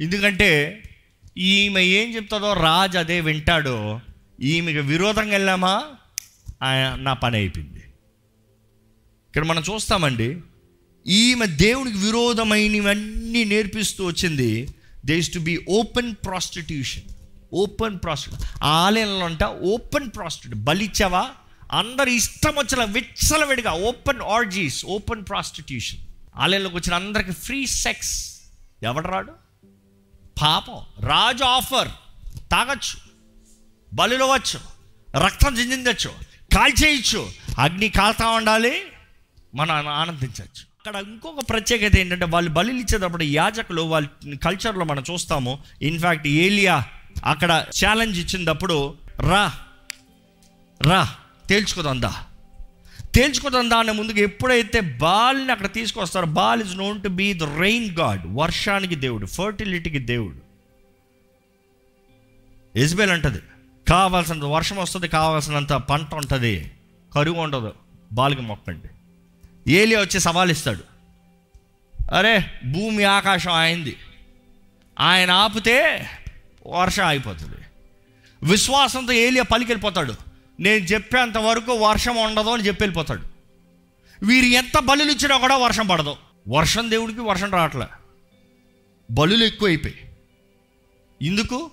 ఎందుకంటే 0.00 0.82
ఈమె 1.38 1.82
ఏం 1.82 2.14
చెప్తుందో 2.14 2.52
రాజు 2.52 2.98
అదే 2.98 3.20
వింటాడో 3.20 4.00
ఈమెకి 4.40 4.78
విరోధంగా 4.78 5.30
వెళ్ళామా? 5.30 5.84
నా 6.96 7.12
పని 7.12 7.36
అయిపోయింది. 7.36 7.82
ఇక్కడ 9.28 9.44
మనం 9.44 9.62
చూస్తామండి. 9.70 10.38
ఈమె 11.06 11.46
దేవునికి 11.46 11.98
విరోధమైనవన్నీ 11.98 13.44
నేర్పిస్తూ 13.44 14.06
వచ్చింది. 14.06 14.74
Does 15.06 15.32
to 15.32 15.38
be 15.38 15.66
open 15.68 16.14
prostitution 16.14 17.02
open 17.52 17.98
prostitute 18.04 18.64
ఆలయంలో 18.64 19.24
అంట 19.24 19.44
ఓపెన్ 19.44 20.10
ప్రాస్టిట్యూట్ 20.16 20.64
బలిచ్చావా? 20.64 21.30
అందరు 21.72 22.08
ఇష్టం 22.08 22.54
వచ్చిన 22.56 22.84
విచ్చలవిడిగా 22.84 23.72
ఓపెన్ 23.72 24.20
ఆర్జీస్ 24.20 24.84
ఓపెన్ 24.84 25.24
ప్రాస్టిట్యూషన్ 25.28 25.98
ఆలయంలోకి 26.36 26.76
వచ్చిన 26.76 26.94
అందరికి 26.94 27.30
ఫ్రీ 27.32 27.66
సెక్స్ 27.66 28.40
ఎవడు 28.82 29.08
రాడు? 29.08 29.32
పాపం. 30.42 31.06
రాజు 31.06 31.44
ఆఫర్ 31.44 31.88
తాగొచ్చు. 32.50 32.98
బలిలోవచ్చు 33.92 34.60
రక్తం 35.24 35.58
చిందించచ్చు 35.58 36.10
కాల్చేయచ్చు. 36.54 37.30
అగ్ని 37.58 37.88
కాల్తా 37.88 38.28
ఉండాలి. 38.28 38.82
మనం 39.54 39.88
ఆనందించవచ్చు 39.88 40.69
అక్కడ 40.80 41.00
ఇంకొక 41.06 41.50
ప్రత్యేకత 41.50 41.96
ఏంటంటే 41.96 42.24
వాళ్ళు 42.24 42.50
బలి 42.50 42.78
ఇచ్చేటప్పుడు 42.78 43.22
యాజకులు 43.22 43.82
వాళ్ళ 43.82 44.36
కల్చర్లో 44.44 44.84
మనం 44.84 45.02
చూస్తాము. 45.10 45.58
ఇన్ఫ్యాక్ట్ 45.82 46.26
ఏలియా 46.26 46.84
అక్కడ 47.24 47.66
ఛాలెంజ్ 47.84 48.18
ఇచ్చినప్పుడు 48.18 48.94
రా 49.20 49.52
రా 50.82 51.14
తేల్చుకోదందా 51.48 52.12
తేల్చుకోదందా 53.14 53.78
అనే 53.78 53.92
ముందుకు 53.92 54.18
ఎప్పుడైతే 54.18 54.80
బాల్ని 54.80 55.52
అక్కడ 55.52 55.72
తీసుకొస్తారో 55.72 56.26
Baal 56.26 56.62
is 56.62 56.76
known 56.76 57.02
to 57.02 57.08
be 57.08 57.32
the 57.32 57.42
rain 57.42 57.90
god 57.98 58.22
వర్షానికి 58.26 58.94
దేవుడు 58.94 59.26
ఫర్టిలిటీకి 59.26 59.98
దేవుడు. 59.98 60.40
ఎజ్బేల్ 62.78 63.10
అంటది 63.10 63.42
కావాల్సినంత 63.88 64.44
వర్షం 64.44 64.76
వస్తుంది 64.76 65.08
కావాల్సినంత 65.08 65.72
పంట 65.72 66.14
ఉంటుంది. 66.14 66.70
కరువు 67.14 67.40
ఉండదు 67.40 67.74
బాలికి 68.12 68.42
మొక్కండి. 68.42 68.88
ఏలియా 69.68 70.00
వచ్చి 70.00 70.20
సవాలిస్తాడు. 70.20 70.84
అరే 72.14 72.60
భూమి 72.64 73.04
ఆకాశం 73.04 73.52
అయింది 73.52 73.96
ఆయన 75.00 75.30
ఆపితే 75.30 76.08
వర్షం 76.66 77.06
అయిపోతుంది 77.06 77.56
విశ్వాసంతో 78.42 79.12
ఏలియా 79.12 79.42
పలికెళ్ళిపోతాడు. 79.42 80.14
నేను 80.60 80.84
చెప్పేంత 80.84 81.38
వరకు 81.38 81.72
వర్షం 81.72 82.16
ఉండదు 82.16 82.48
అని 82.48 82.66
చెప్పి 82.66 82.84
వెళ్ళిపోతాడు. 82.84 83.22
వీరు 84.26 84.46
ఎంత 84.46 84.78
బలులు 84.78 85.10
ఇచ్చినా 85.12 85.38
కూడా 85.38 85.56
వర్షం 85.56 85.86
పడదు. 85.86 86.16
వర్షం 86.48 86.90
దేవుడికి 86.90 87.20
వర్షం 87.20 87.50
రావట్లే. 87.50 87.86
బలులు 89.10 89.44
ఎక్కువైపోయి. 89.44 90.08
ఎందుకు 91.22 91.70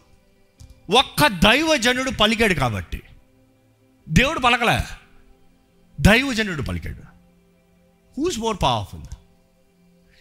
ఒక్క 0.98 1.28
దైవజనుడు 1.28 2.12
పలికాడు 2.12 2.54
కాబట్టి. 2.54 3.04
దేవుడు 4.10 4.40
పలకలే. 4.40 4.80
దైవజనుడు 6.02 6.62
పలికాడు. 6.62 7.17
హూస్ 8.18 8.40
మోర్ 8.40 8.58
పవర్ఫుల్ 8.64 9.02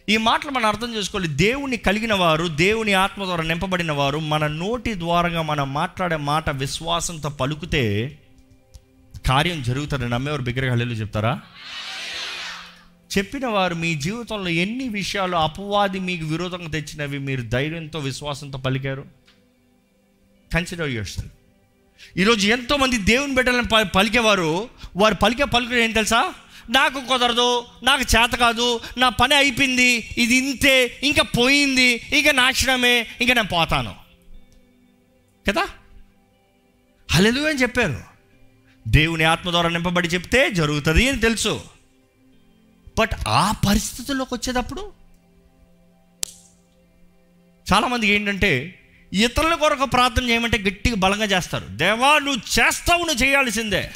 ఈ 0.08 0.16
మాటలు 0.16 0.50
మనం 0.50 0.66
అర్థం 0.66 0.94
చేసుకోవాలి. 0.94 1.28
దేవుని 1.28 1.76
కలిగిన 1.76 2.14
వారు 2.14 2.46
దేవుని 2.46 2.92
ఆత్మ 2.92 3.24
ద్వారా 3.24 3.44
నింపబడిన 3.44 3.92
వారు 3.92 4.18
మన 4.18 4.46
నోటి 4.46 4.98
ద్వారా 4.98 5.42
మనం 5.42 5.74
మాట్లాడే 5.74 6.16
మాట 6.16 6.50
విశ్వాసంతో 6.50 7.28
పలుకుతే 7.28 8.18
కార్యం 9.26 9.62
జరుగుతుంది 9.62 10.08
నమ్మేవారు 10.08 10.42
బిగ్గరగా 10.42 10.74
చెప్తారా? 10.74 11.40
చెప్పిన 13.18 13.46
వారు 13.46 13.74
మీ 13.74 13.94
జీవితంలో 13.94 14.48
ఎన్ని 14.48 14.88
విషయాలు 14.88 15.36
అపవాది 15.36 15.98
మీకు 15.98 16.24
విరోధంగా 16.24 16.68
తెచ్చినవి 16.68 17.18
మీరు 17.18 17.42
ధైర్యంతో 17.42 17.98
విశ్వాసంతో 17.98 18.58
పలికారు? 18.58 19.04
కన్సిడర్ 20.54 20.88
చేస్తారు 20.88 21.30
ఈరోజు 22.18 22.48
ఎంతోమంది 22.48 22.98
దేవుని 22.98 23.34
బిడ్డలను 23.34 23.68
ప- 23.72 23.88
పలికేవారు 23.94 24.68
వారు 24.96 25.14
పలికే 25.14 25.44
పలుకులు 25.44 25.78
ఏం 25.78 25.92
తెలుసా? 25.92 26.34
నాకు 26.70 27.00
కుదరదు 27.00 27.66
నాకు 27.82 28.02
చేత 28.02 28.30
కాదు 28.30 28.80
నా 28.98 29.08
పని 29.08 29.34
అయిపోయింది 29.34 30.10
ఇది 30.18 30.34
ఇంతే 30.34 31.00
ఇంకా 31.02 31.22
పోయింది 31.22 32.02
ఇంకా 32.12 32.32
నాశనమే 32.32 33.06
ఇంకా 33.20 33.34
నేను 33.34 33.48
పోతాను. 33.48 33.94
కదా? 35.48 35.68
హలెలు 37.10 37.40
అని 37.40 37.58
చెప్పారు. 37.58 38.00
దేవుని 38.88 39.24
ఆత్మ 39.24 39.50
ద్వారా 39.50 39.68
నింపబడి 39.68 40.08
చెప్తే 40.08 40.50
జరుగుతుంది 40.50 41.08
అని 41.08 41.20
తెలుసు. 41.20 41.62
బట్ 42.98 43.10
ఆ 43.28 43.52
పరిస్థితుల్లోకి 43.66 44.34
వచ్చేటప్పుడు 44.34 44.92
చాలామందికి 47.72 48.12
ఏంటంటే 48.12 48.82
ఇతరుల 49.12 49.54
కొరకు 49.54 49.84
ప్రార్థన 49.84 50.28
చేయమంటే 50.28 50.58
గట్టిగా 50.58 50.96
బలంగా 50.96 51.24
చేస్తారు. 51.24 51.66
దేవా 51.66 52.18
నువ్వు 52.18 52.60
చేస్తావు 52.60 53.04
నువ్వు 53.04 53.24
చేయాల్సిందే. 53.24 53.92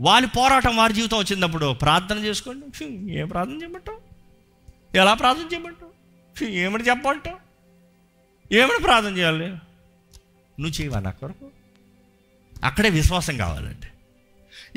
వాళ్ళ 0.00 0.26
పోరాటం 0.26 0.76
వారి 0.76 0.92
జీవితం 0.92 1.18
వచ్చినప్పుడు 1.18 1.72
ప్రార్థన 1.72 2.18
చేసుకోండి. 2.18 2.66
ఫీ, 2.76 2.84
ఏం 3.10 3.28
ప్రార్థన 3.28 3.52
చేయమంటావు? 3.52 4.00
ఎలా 4.96 5.14
ప్రార్థన 5.14 5.42
చేయమంటావు? 5.42 5.90
ఫీ, 6.36 6.46
ఏమని 6.46 6.84
చెప్పమంటావు? 6.84 7.36
ఏమని 8.54 8.82
ప్రార్థన 8.82 9.16
చేయాలి? 9.16 9.46
నువ్వు 10.60 10.82
చేయవా 10.82 11.00
నా 11.00 11.10
కొరకు? 11.10 11.46
అక్కడే 12.64 12.88
విశ్వాసం 12.88 13.36
కావాలండి 13.36 13.86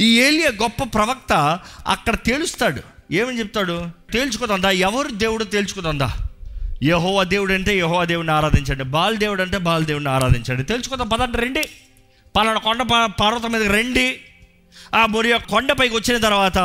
ఈ 0.04 0.22
ఏలియా 0.22 0.50
గొప్ప 0.50 0.84
ప్రవక్త 0.84 1.60
అక్కడ 1.88 2.16
తేలుస్తాడు. 2.16 2.82
ఏమని 3.12 3.40
చెప్తాడు? 3.40 3.90
తేల్చుకోదందా 4.14 4.70
ఎవరు 4.70 5.08
దేవుడు 5.08 5.44
తేల్చుకోదందా 5.44 6.18
యహోవ 6.84 7.24
దేవుడు 7.24 7.54
అంటే 7.54 7.78
యహోవ 7.78 8.06
దేవుడిని 8.06 8.34
ఆరాధించండి. 8.34 8.84
బాల్ 8.84 9.18
దేవుడు 9.18 9.42
అంటే 9.42 9.58
బాల్ 9.58 9.86
దేవుడిని 9.86 10.10
ఆరాధించండి. 10.10 10.64
తెలుసుకుందాం 10.64 11.10
పదండి 11.10 11.38
రండి. 11.38 11.70
పలానా 12.36 12.60
కొండ 12.60 12.82
ప- 12.82 13.12
పర్వతం 13.22 13.52
మీద 13.52 13.64
రండి. 13.64 14.22
ఆ 14.94 15.06
మొరియా 15.06 15.38
కొండపైకి 15.50 15.96
వచ్చిన 15.96 16.18
తర్వాత 16.18 16.60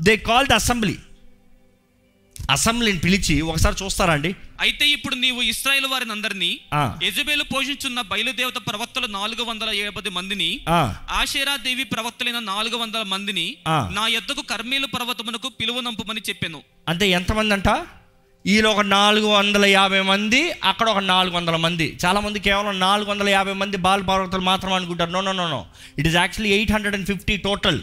దే 0.00 0.16
కాల్ 0.24 0.46
ద 0.46 0.54
అసెంబ్లీ 0.54 0.96
అసెంబ్లీని 2.36 2.98
పిలిచి 2.98 3.42
ఒకసారి 3.42 3.76
చూస్తారా 3.84 4.12
అండి? 4.12 4.30
అయితే 4.60 4.84
ఇప్పుడు 4.88 5.14
నీవు 5.14 5.42
ఇస్రాయేల్ 5.42 5.86
వారిని 5.86 6.12
అందరినీ 6.12 6.48
ఆ. 6.72 6.82
యజబేలు 7.02 7.44
పోషించున్న 7.44 8.00
బయలుదేవత 8.02 8.58
ప్రవక్తలు 8.68 9.06
నాలుగు 9.08 9.42
వందల 9.42 9.70
యాభై 9.70 10.10
మందిని 10.10 10.48
ఆ, 10.68 10.80
ఆషేరా 11.10 11.56
దేవి 11.56 11.84
ప్రవక్తలైన 11.84 12.38
నాలుగు 12.44 12.76
వందల 12.76 13.02
మందిని. 13.04 13.46
నా 13.90 14.06
యొద్దకు 14.06 14.42
కర్మేలు 14.42 14.86
పర్వతమునకు 14.86 15.48
పిలువనంపమని 15.60 16.22
చెప్పాను. 16.28 16.60
అంటే 16.88 17.10
ఎంతమంది 17.10 17.54
అంట 17.54 17.68
ఈయన 18.46 18.66
ఒక 18.66 18.80
నాలుగు 18.80 19.26
వందల 19.26 19.64
యాభై 19.64 20.00
మంది 20.00 20.52
అక్కడ 20.64 20.88
ఒక 20.88 20.98
నాలుగు 20.98 21.36
వందల 21.36 21.56
మంది. 21.56 21.98
చాలామంది 22.04 22.38
కేవలం 22.38 22.80
నాలుగు 22.80 23.10
వందల 23.10 23.28
యాభై 23.28 23.52
మంది 23.52 23.76
బాల 23.76 24.00
పర్వతాలు 24.00 24.42
మాత్రం 24.42 24.72
అనుకుంటారు. 24.72 25.10
No 25.10 25.20
no 25.20 25.32
no 25.32 25.48
no 25.48 25.66
it 25.98 26.06
is 26.06 26.16
actually 26.16 26.56
eight 26.56 26.72
hundred 26.72 26.94
and 26.94 27.06
fifty 27.06 27.36
total 27.36 27.80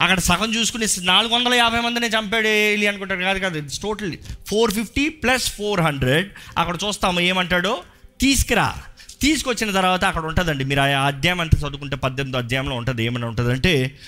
అక్కడ 0.00 0.18
సగం 0.18 0.54
చూసుకుని 0.54 0.86
నాలుగు 1.00 1.34
వందల 1.34 1.54
యాభై 1.54 1.80
మందిని 1.80 2.06
చంపాడు 2.06 2.48
ఏలి 2.48 2.86
అనుకుంటారు. 2.86 3.20
కాదు 3.20 3.38
కాదు 3.38 3.58
it's 3.58 3.78
total 3.78 4.16
four 4.46 4.70
fifty 4.70 5.08
plus 5.08 5.52
four 5.52 5.80
hundred 5.80 6.30
అక్కడ 6.58 6.76
చూస్తాము 6.86 7.20
ఏమంటాడో? 7.20 7.82
తీసుకురా. 8.20 8.74
తీసుకొచ్చిన 9.22 9.70
తర్వాత 9.70 10.04
అక్కడ 10.04 10.24
ఉంటుందండి. 10.24 10.64
మీరు 10.64 10.80
ఆ 10.80 10.84
అధ్యాయం 10.84 11.40
అంతా 11.40 11.58
చదువుకుంటే 11.58 11.96
పద్దెనిమిది 11.96 12.38
అధ్యాయంలో 12.38 12.76
ఉంటుంది. 12.76 13.04
ఏమైనా 13.04 13.26
ఉంటుందంటే 13.26 13.98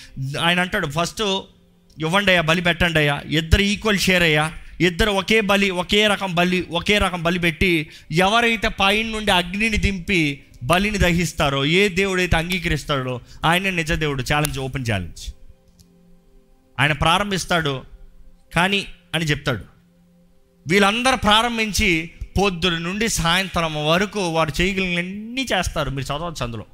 ఆయన 0.41 0.59
అంటాడు 0.59 0.87
ఫస్ట్ 0.87 1.21
ఇవ్వండి 1.99 2.31
అయ్యా 2.31 2.41
బలి 2.41 2.61
పెట్టండి 2.61 2.99
అయ్యా 2.99 3.21
ఇద్దరు 3.29 3.61
ఈక్వల్ 3.61 3.99
షేర్ 3.99 4.23
అయ్యా. 4.23 4.51
ఇద్దరు 4.83 5.11
ఒకే 5.11 5.41
బలి 5.41 5.69
ఒకే 5.69 6.07
రకం 6.07 6.35
బలి 6.35 6.67
ఒకే 6.71 6.97
రకం 6.97 7.23
బలి 7.23 7.39
పెట్టి 7.39 7.89
ఎవరైతే 8.11 8.67
పైన 8.67 9.05
నుండి 9.07 9.31
అగ్నిని 9.31 9.77
దింపి 9.77 10.43
బలిని 10.63 10.97
దహిస్తారో 10.97 11.65
ఏ 11.65 11.89
దేవుడైతే 11.89 12.37
అంగీకరిస్తాడో 12.37 13.21
ఆయన 13.45 13.69
నిజ 13.69 13.91
దేవుడు. 13.91 14.23
ఛాలెంజ్ 14.33 14.59
ఓపెన్ 14.59 14.85
ఛాలెంజ్ 14.91 15.33
ఆయన 16.79 16.91
ప్రారంభిస్తాడు 16.91 17.83
కానీ 18.55 18.85
అని 19.15 19.25
చెప్తాడు. 19.25 19.63
వీళ్ళందరూ 20.67 21.15
ప్రారంభించి 21.15 22.11
పొద్దున 22.37 22.77
నుండి 22.77 23.07
సాయంత్రం 23.09 23.87
వరకు 23.87 24.29
వారు 24.29 24.61
చేయగలిగినన్నీ 24.61 25.47
చేస్తారు. 25.53 25.89
మీరు 25.89 26.05
చదవచ్చు 26.05 26.43
అందులో. 26.43 26.65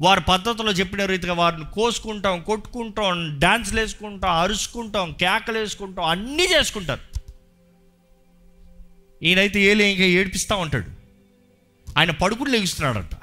వారి 0.00 0.20
పద్ధతిలో 0.28 0.72
చెప్పిన 0.72 1.04
రీతిగా 1.04 1.32
వారిని 1.32 1.64
కోసుకుంటాం 1.74 2.40
కొట్టుకుంటాం 2.40 3.38
డ్యాన్స్లు 3.38 3.80
వేసుకుంటాం 3.80 4.30
అరుచుకుంటాం 4.30 5.12
కేకలు 5.12 5.58
వేసుకుంటాం 5.58 6.04
అన్నీ 6.04 6.42
చేసుకుంటారు. 6.42 7.00
ఈయనైతే 9.22 9.62
ఏలే 9.62 9.90
ఇంకా 9.90 10.04
ఏడిపిస్తూ 10.04 10.56
ఉంటాడు. 10.56 10.86
ఆయన 11.98 12.10
పడుకుని 12.10 12.52
లేగుస్తున్నాడట. 12.52 13.14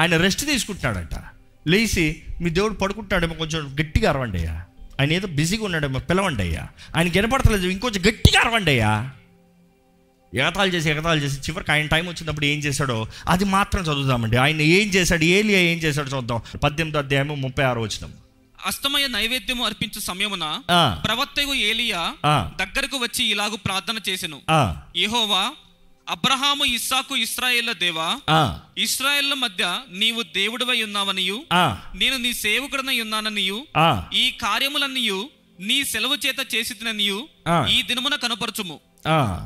ఆయన 0.00 0.16
రెస్ట్ 0.16 0.46
తీసుకుంటున్నాడంట. 0.46 1.22
లేచి 1.68 2.22
మీ 2.40 2.50
దేవుడు 2.50 2.74
పడుకుంటాడేమో 2.74 3.34
కొంచెం 3.34 3.76
గట్టిగా 3.80 4.10
అరవండి 4.10 4.38
అయ్యా. 4.38 4.64
ఆయన 5.00 5.12
ఏదో 5.12 5.26
బిజీగా 5.26 5.64
ఉన్నాడేమో 5.64 5.98
పిలవండి 5.98 6.42
అయ్యా. 6.42 6.68
ఆయనకి 6.96 7.20
వినపడతలేదు 7.20 7.68
ఇంకొంచెం 7.68 8.02
గట్టిగా 8.08 8.40
అరవండి 8.40 8.70
అయ్యా. 8.70 9.10
ఎగతాలు 10.34 10.70
చేసి 10.70 10.90
ఎగతాలు 10.90 11.20
చేసి 11.20 11.40
చివరికి 11.40 11.72
ఆయన 11.72 11.86
టైం 11.86 12.08
వచ్చినప్పుడు 12.08 12.46
ఏం 12.46 12.58
చేశాడో 12.58 13.06
అది 13.28 13.44
మాత్రం 13.44 13.82
చదువుదామండి. 13.82 14.36
ఆయన 14.36 14.60
ఏం 14.60 14.88
చేశాడు 14.88 15.24
ఏలియా 15.24 15.60
ఏం 15.60 15.78
చేశాడో 15.78 16.16
చూద్దాం. 16.16 16.40
పద్దెనిమిది 16.64 16.98
అధ్యాయము 16.98 17.34
ముప్పై 17.34 17.64
ఆరు 17.64 17.80
వచ్చినాము 17.80 18.29
అస్తమయ 18.66 19.06
నైవేద్యము 19.06 19.64
అర్పించు 19.64 20.00
సమయమున 20.00 20.62
ప్రవక్తయు 21.04 21.54
ఏలియా 21.54 22.14
దగ్గరకు 22.56 22.96
వచ్చి 22.96 23.24
ఇలాగు 23.24 23.56
ప్రార్థన 23.56 23.98
చేసెను. 24.08 24.42
యెహోవా 24.96 25.52
అబ్రహాము 26.08 26.64
ఇస్సాకు 26.64 27.16
ఇస్రాయేళ్ళ 27.16 27.72
దేవా 27.72 28.20
ఇస్రాయేళ్ళ 28.78 29.34
మధ్య 29.34 29.80
నీవు 29.88 30.22
దేవుడివై 30.22 30.82
ఉన్నావనియు 30.82 31.44
నేను 31.94 32.16
నీ 32.16 32.32
సేవకుడనై 32.32 33.00
ఉన్నాననియు 33.00 33.66
ఈ 34.14 34.30
కార్యములన్నీయు 34.30 35.30
నీ 35.60 35.84
సెలవు 35.84 36.14
చేత 36.26 36.54
చేసిననియు 36.54 37.28
ఆ. 37.48 37.66
ఈ 37.66 37.82
దినమున 37.82 38.14
కనపరచుము. 38.14 38.80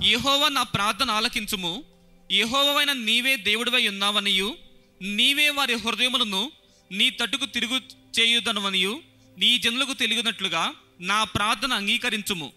యెహోవా 0.05 0.49
నా 0.49 0.63
ప్రార్థన 0.63 1.11
ఆలకించుము. 1.11 1.85
యెహోవైన 2.33 2.93
నీవే 2.93 3.37
దేవుడివై 3.37 3.89
ఉన్నావనియు 3.89 4.57
నీవే 5.03 5.49
వారి 5.49 5.75
హృదయములను 5.75 6.53
నీ 6.93 7.11
తట్టుకు 7.11 7.47
తిరుగు 7.47 7.81
చేయుదనమనియు 8.21 9.03
నీ 9.39 9.59
జనులకు 9.59 9.93
తెలియనట్లుగా 9.93 10.75
నా 11.01 11.25
ప్రార్థన 11.25 11.73
అంగీకరించుము. 11.73 12.53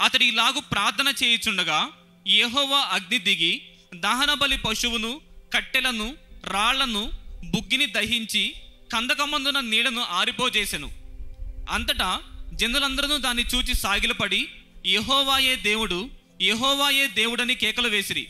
అతడు 0.00 0.24
ఇలాగు 0.24 0.60
ప్రార్థన 0.60 1.12
చేయుచుండగా 1.24 1.90
యహోవా 2.28 2.78
అగ్ని 2.78 3.18
దిగి 3.18 3.62
దహన 3.94 4.34
బలి 4.34 4.58
పశువును 4.58 5.20
కట్టెలను 5.54 6.16
రాళ్ళను 6.44 7.12
బుగ్గిని 7.44 7.86
దహించి 7.86 8.54
కందకమందున 8.92 9.60
నీడను 9.60 10.02
ఆరిపోజేసెను. 10.02 10.92
అంతటా 11.70 12.22
జనులందరూ 12.52 13.16
దాన్ని 13.16 13.44
చూచి 13.54 13.74
సాగిలపడి 13.74 14.48
యహోవాయే 14.86 15.56
దేవుడు 15.56 16.10
యహోవాయే 16.42 17.06
దేవుడని 17.06 17.54
కేకలు 17.54 17.88
వేసిరి. 17.88 18.28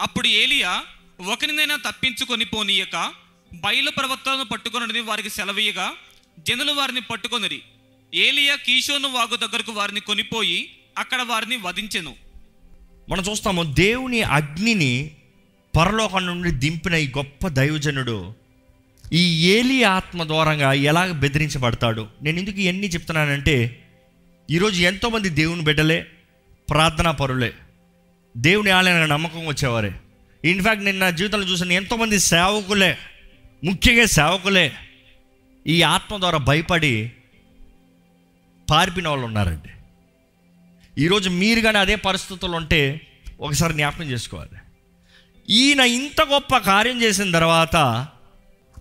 అప్పుడు 0.00 0.28
ఏలియా 0.28 0.84
ఒకరినైనా 1.26 1.76
తప్పించుకొని 1.76 2.44
పోనీయక 2.44 3.14
బయలు 3.54 3.90
ప్రవక్తలను 3.90 4.44
పట్టుకొనని 4.44 5.00
వారికి 5.00 5.30
సెలవీయగా 5.30 5.90
జనులు 6.38 6.72
వారిని 6.72 7.00
పట్టుకొనిరి. 7.00 7.62
ఏలియా 8.14 8.54
కీషోను 8.54 9.08
వాగు 9.08 9.36
దగ్గరకు 9.36 9.72
వారిని 9.72 10.00
కొనిపోయి 10.00 10.70
అక్కడ 10.98 11.22
వారిని 11.22 11.56
వధించెను. 11.56 12.14
మనం 13.08 13.22
చూస్తాము 13.30 13.62
దేవుని 13.62 14.22
అగ్నిని 14.22 15.10
పరలోకం 15.76 16.26
నుండి 16.26 16.50
దింపిన 16.50 16.94
ఈ 16.94 17.08
గొప్ప 17.08 17.48
దైవజనుడు 17.48 18.34
ఈ 19.12 19.50
ఏలి 19.50 19.84
ఆత్మ 19.84 20.24
ద్వారంగా 20.24 20.72
ఎలాగ 20.72 21.12
బెదిరించబడతాడు? 21.12 22.08
నేను 22.22 22.38
ఎందుకు 22.38 22.56
ఇవన్నీ 22.56 22.86
చెప్తున్నానంటే 22.86 23.86
ఈరోజు 24.50 24.82
ఎంతోమంది 24.82 25.28
దేవుని 25.28 25.62
బిడ్డలే 25.62 26.06
ప్రార్థనా 26.70 27.10
పరులే 27.10 27.54
దేవుని 28.36 28.70
ఆలయానికి 28.70 29.10
నమ్మకం 29.10 29.46
వచ్చేవారే. 29.46 29.92
ఇన్ఫ్యాక్ట్ 30.44 30.84
నేను 30.84 30.98
నా 30.98 31.10
జీవితంలో 31.10 31.46
చూసిన 31.46 31.72
ఎంతోమంది 31.72 32.18
సేవకులే 32.18 32.98
ముఖ్యంగా 33.64 34.06
సేవకులే 34.06 34.72
ఈ 35.66 35.82
ఆత్మ 35.82 36.18
ద్వారా 36.18 36.38
భయపడి 36.38 37.12
పారిపోయిన 38.70 39.08
వాళ్ళు 39.08 39.26
ఉన్నారండి. 39.26 39.68
ఈరోజు 41.02 41.30
మీరు 41.30 41.60
కానీ 41.60 41.78
అదే 41.78 41.94
పరిస్థితులు 41.94 42.52
ఉంటే 42.52 43.00
ఒకసారి 43.40 43.72
జ్ఞాపకం 43.72 44.04
చేసుకోవాలి. 44.04 44.58
ఈయన 45.50 45.80
ఇంత 45.80 46.22
గొప్ప 46.22 46.56
కార్యం 46.56 47.02
చేసిన 47.02 47.30
తర్వాత 47.30 47.76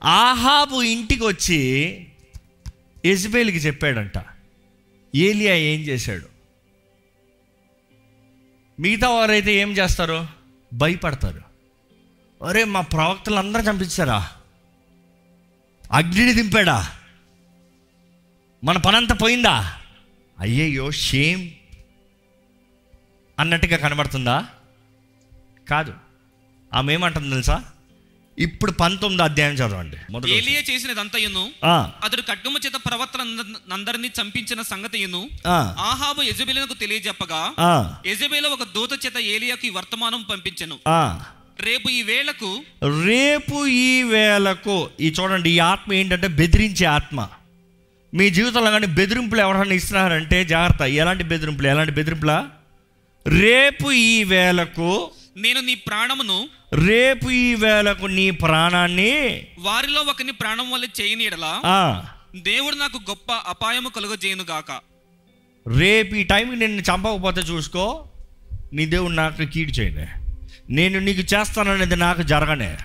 ఆహాబు 0.03 0.81
ఇంటికి 0.81 1.23
వచ్చి 1.23 1.59
ఎజ్బేల్కి 3.05 3.57
చెప్పాడంట 3.57 4.23
ఏలియా 5.15 5.55
ఏం 5.55 5.79
చేశాడు? 5.79 6.27
మిగతా 8.81 9.09
వారైతే 9.09 9.55
ఏం 9.55 9.71
చేస్తారు? 9.71 10.27
భయపడతారు. 10.73 11.41
అరే 12.45 12.63
మా 12.63 12.81
ప్రవక్తలు 12.81 13.35
అందరూ 13.35 13.61
చంపించారా? 13.61 14.31
అగ్నిని 15.93 16.33
దింపాడా? 16.33 16.91
మన 18.63 18.77
పనంతా 18.77 19.15
పోయిందా? 19.15 19.79
అయ్యయ్యో 20.39 20.91
షేమ్ 20.91 21.49
అన్నట్టుగా 23.39 23.77
కనబడుతుందా? 23.77 24.45
కాదు. 25.69 25.93
ఆమె 26.73 26.93
ఏమంటుంది 26.93 27.29
తెలుసా? 27.29 27.63
ఇప్పుడు 28.37 28.71
పంతొమ్మిది 28.71 29.23
అధ్యాయం 29.23 29.53
చదవండి. 29.53 29.97
ఏలియా 30.27 30.61
చేసినదంతయును 30.61 31.51
ఆ, 31.63 31.91
అతడు 32.03 32.21
ఖడ్గము 32.21 32.59
చేత 32.65 32.73
ప్రవక్తలందరినీ 32.85 34.11
చంపించిన 34.21 34.61
సంగతియును 34.61 35.29
ఆ, 35.47 35.57
ఆహాబు 35.79 36.21
యజబేలునకు 36.21 36.73
తెలియజెప్పగా 36.73 37.41
యజబేలు 38.07 38.47
ఒక 38.47 38.63
దూత 38.63 39.05
చేత 39.05 39.17
ఏలియాకి 39.17 39.69
వర్తమానం 39.69 40.21
పంపించెను. 40.21 40.79
రేపు 41.59 41.89
ఈ 41.89 42.01
వేళకు 42.03 42.49
రేపు 43.05 43.57
ఈ 43.81 44.03
వేళకు 44.03 44.75
ఈ 44.99 45.09
చూడండి 45.09 45.49
ఈ 45.49 45.59
ఆత్మ 45.65 45.93
ఏంటంటే 45.93 46.27
బెదిరించే 46.27 46.85
ఆత్మ. 46.85 47.19
మీ 48.13 48.29
జీవితంలో 48.29 48.71
కానీ 48.71 48.85
బెదిరింపులు 48.87 49.41
ఎవరైనా 49.41 49.73
ఇస్తున్నారంటే 49.73 50.43
జాగ్రత్త. 50.43 50.81
ఎలాంటి 50.81 51.23
బెదిరింపులు? 51.23 51.67
ఎలాంటి 51.67 51.91
బెదిరింపులా? 51.91 52.37
రేపు 53.25 53.91
ఈ 53.91 54.23
వేళకు 54.23 54.89
నేను 55.37 55.59
నీ 55.59 55.75
ప్రాణమును 55.81 56.37
రేపు 56.85 57.29
ఈ 57.29 57.55
వేళకు 57.55 58.05
నీ 58.07 58.31
ప్రాణాన్ని 58.41 59.13
వారిలో 59.59 60.01
ఒకని 60.01 60.31
ప్రాణం 60.31 60.71
వల్ల 60.71 60.85
చేయనీడలా 61.01 61.53
ఆ, 61.65 61.79
దేవుడు 62.43 62.75
నాకు 62.75 62.99
గొప్ప 63.09 63.31
అపాయము 63.47 63.89
కలుగజేయును 63.89 64.43
గాక. 64.43 64.69
రేపు 65.67 66.15
ఈ 66.15 66.23
టైంకి 66.23 66.55
నిన్ను 66.55 66.81
చంపకపోతే 66.81 67.41
చూసుకో 67.41 67.85
నీ 68.73 68.85
దేవుడు 68.85 69.13
నాకు 69.13 69.45
కీడు 69.45 69.71
చేయనే. 69.71 70.07
నేను 70.73 70.99
నీకు 70.99 71.19
చేస్తాననేది 71.19 71.95
నాకు 71.95 72.21
జరగనే. 72.21 72.77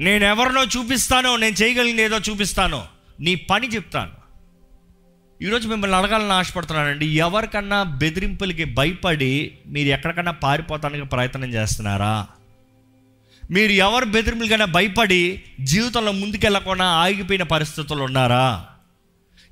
నేను 0.00 0.24
ఎవరినో 0.24 0.64
చూపిస్తానో 0.64 1.36
నేను 1.36 1.62
చేయగలిగింది 1.62 2.02
ఏదో 2.02 2.18
చూపిస్తానో 2.18 2.86
నీ 3.20 3.34
పని 3.34 3.68
చెప్తాను. 3.68 4.12
ఈరోజు 5.42 5.68
మిమ్మల్ని 5.68 5.96
అడగాలని 5.96 6.32
ఆశపడుతున్నానండి 6.32 7.06
ఎవరికన్నా 7.06 7.82
బెదిరింపులకి 7.82 8.64
భయపడి 8.64 9.58
మీరు 9.66 9.88
ఎక్కడికన్నా 9.88 10.32
పారిపోతానికి 10.32 11.06
ప్రయత్నం 11.06 11.52
చేస్తున్నారా? 11.52 12.26
మీరు 13.50 13.72
ఎవరు 13.72 14.04
బెదిరింపులకైనా 14.04 14.64
భయపడి 14.64 15.42
జీవితంలో 15.60 16.12
ముందుకెళ్ళకుండా 16.12 16.84
ఆగిపోయిన 16.84 17.42
పరిస్థితులు 17.42 18.02
ఉన్నారా? 18.02 18.64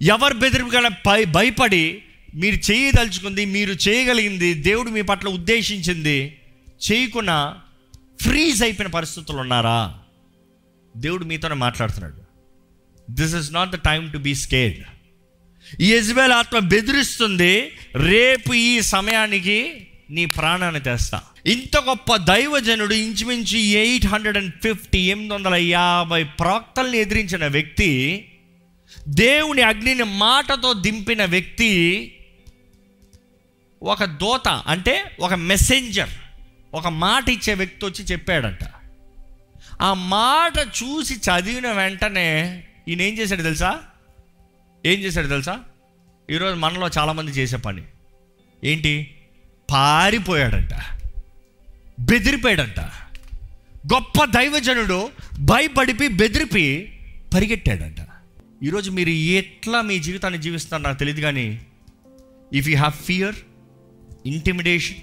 ఎవరు 0.03 0.35
బెదిరింపుకైనా 0.35 0.91
భయ 1.07 1.25
భయపడి 1.25 2.03
మీరు 2.35 2.71
చేయదలుచుకుంది 2.71 3.45
మీరు 3.45 3.73
చేయగలిగింది 3.89 4.55
దేవుడు 4.55 4.91
మీ 4.91 5.03
పట్ల 5.03 5.29
ఉద్దేశించింది 5.29 6.39
చేయకుండా 6.91 7.55
ఫ్రీజ్ 8.23 8.63
అయిపోయిన 8.63 8.91
పరిస్థితులు 8.91 9.39
ఉన్నారా? 9.39 9.95
దేవుడు 10.97 11.25
మీతోనే 11.25 11.55
మాట్లాడుతున్నాడు. 11.55 12.21
This 13.11 13.35
is 13.35 13.53
not 13.53 13.71
the 13.71 13.75
time 13.75 14.13
to 14.13 14.19
be 14.19 14.35
scared 14.35 14.85
ఈ 15.81 15.95
యజ్బేల్ 15.95 16.33
ఆత్మ 16.33 16.59
బెదిరిస్తుంది 16.59 17.73
రేపు 17.97 18.53
ఈ 18.53 18.81
సమయానికి 18.81 19.89
నీ 20.11 20.27
ప్రాణాన్ని 20.27 20.81
తెస్తా. 20.81 21.23
ఇంత 21.47 21.77
గొప్ప 21.77 22.17
దైవజనుడు 22.17 22.95
ఇంచుమించు 22.95 23.57
ఎయిట్ 23.57 24.07
హండ్రెడ్ 24.07 24.37
అండ్ 24.37 24.55
ఫిఫ్టీ 24.63 24.99
ఎనిమిది 24.99 25.35
వందల 25.35 25.55
యాభై 25.55 26.25
ప్రవక్తల్ని 26.25 26.99
ఎదిరించిన 26.99 27.47
వ్యక్తి 27.47 27.91
దేవుని 29.09 29.63
అగ్నిని 29.63 30.03
మాటతో 30.03 30.73
దింపిన 30.73 31.25
వ్యక్తి 31.25 31.71
ఒక 33.83 34.05
దోత 34.05 34.49
అంటే 34.49 35.17
ఒక 35.21 35.35
మెసెంజర్ 35.35 36.11
ఒక 36.75 36.89
మాట 36.89 37.29
ఇచ్చే 37.29 37.55
వ్యక్తి 37.55 37.87
వచ్చి 37.87 38.05
చెప్పాడంట. 38.05 38.59
ఆ 39.83 39.95
మాట 39.95 40.59
చూసి 40.59 41.15
చదివిన 41.15 41.73
వెంటనే 41.73 42.65
ఈయన 42.89 43.03
ఏం 43.03 43.19
చేశాడు 43.19 43.43
తెలుసా? 43.43 43.81
ఏం 44.87 45.01
చేశాడు 45.01 45.27
తెలుసా? 45.27 45.61
ఈరోజు 46.31 46.55
మనలో 46.55 46.91
చాలామంది 46.99 47.31
చేసే 47.31 47.57
పని. 47.57 47.83
ఏంటి? 48.65 49.21
పారిపోయాడంట. 49.71 50.75
బెదిరిపోయాడంట. 52.01 52.81
గొప్ప 53.95 54.25
దైవజనుడు 54.25 55.11
భయపడిపి 55.41 56.09
బెదిరిపి 56.09 56.99
పరిగెట్టాడంట. 57.35 57.97
ఈరోజు 58.63 58.91
మీరు 58.91 59.09
ఎట్లా 59.09 59.83
మీ 59.83 59.99
జీవితాన్ని 59.99 60.43
జీవిస్తారో 60.43 60.83
నాకు 60.83 60.99
తెలియదు 60.99 61.21
కానీ 61.21 61.61
if 62.53 62.69
you 62.69 62.77
have 62.77 62.93
fear 62.93 63.35
intimidation 64.27 64.97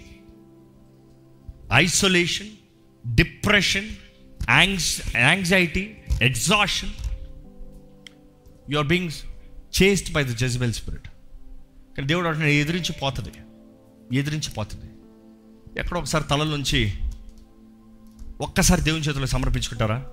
isolation 1.74 2.50
depression 3.16 3.90
angst 4.50 5.02
anxiety 5.16 5.98
exhaustion 6.22 6.90
you 8.70 8.78
are 8.78 8.88
being 8.88 9.12
chased 9.84 10.12
by 10.12 10.24
the 10.24 10.28
Jezebel 10.28 10.74
spirit 10.74 11.08
కానీ 11.98 12.08
దేవుడు 12.08 12.28
అంటున్నాడు 12.28 12.52
ఎదిరించి 12.52 12.94
పోతుంది 12.94 13.32
ఎదిరించి 14.18 14.52
పోతుంది 14.52 14.86
ఎక్కడో 15.80 16.00
ఒకసారి 16.00 16.24
తలలోంచి 16.24 16.52
నుంచి 16.52 16.94
ఒక్కసారి 18.42 18.82
దేవుని 18.82 19.04
చేతిలో 19.04 19.26
సమర్పించుకుంటారా? 19.26 20.06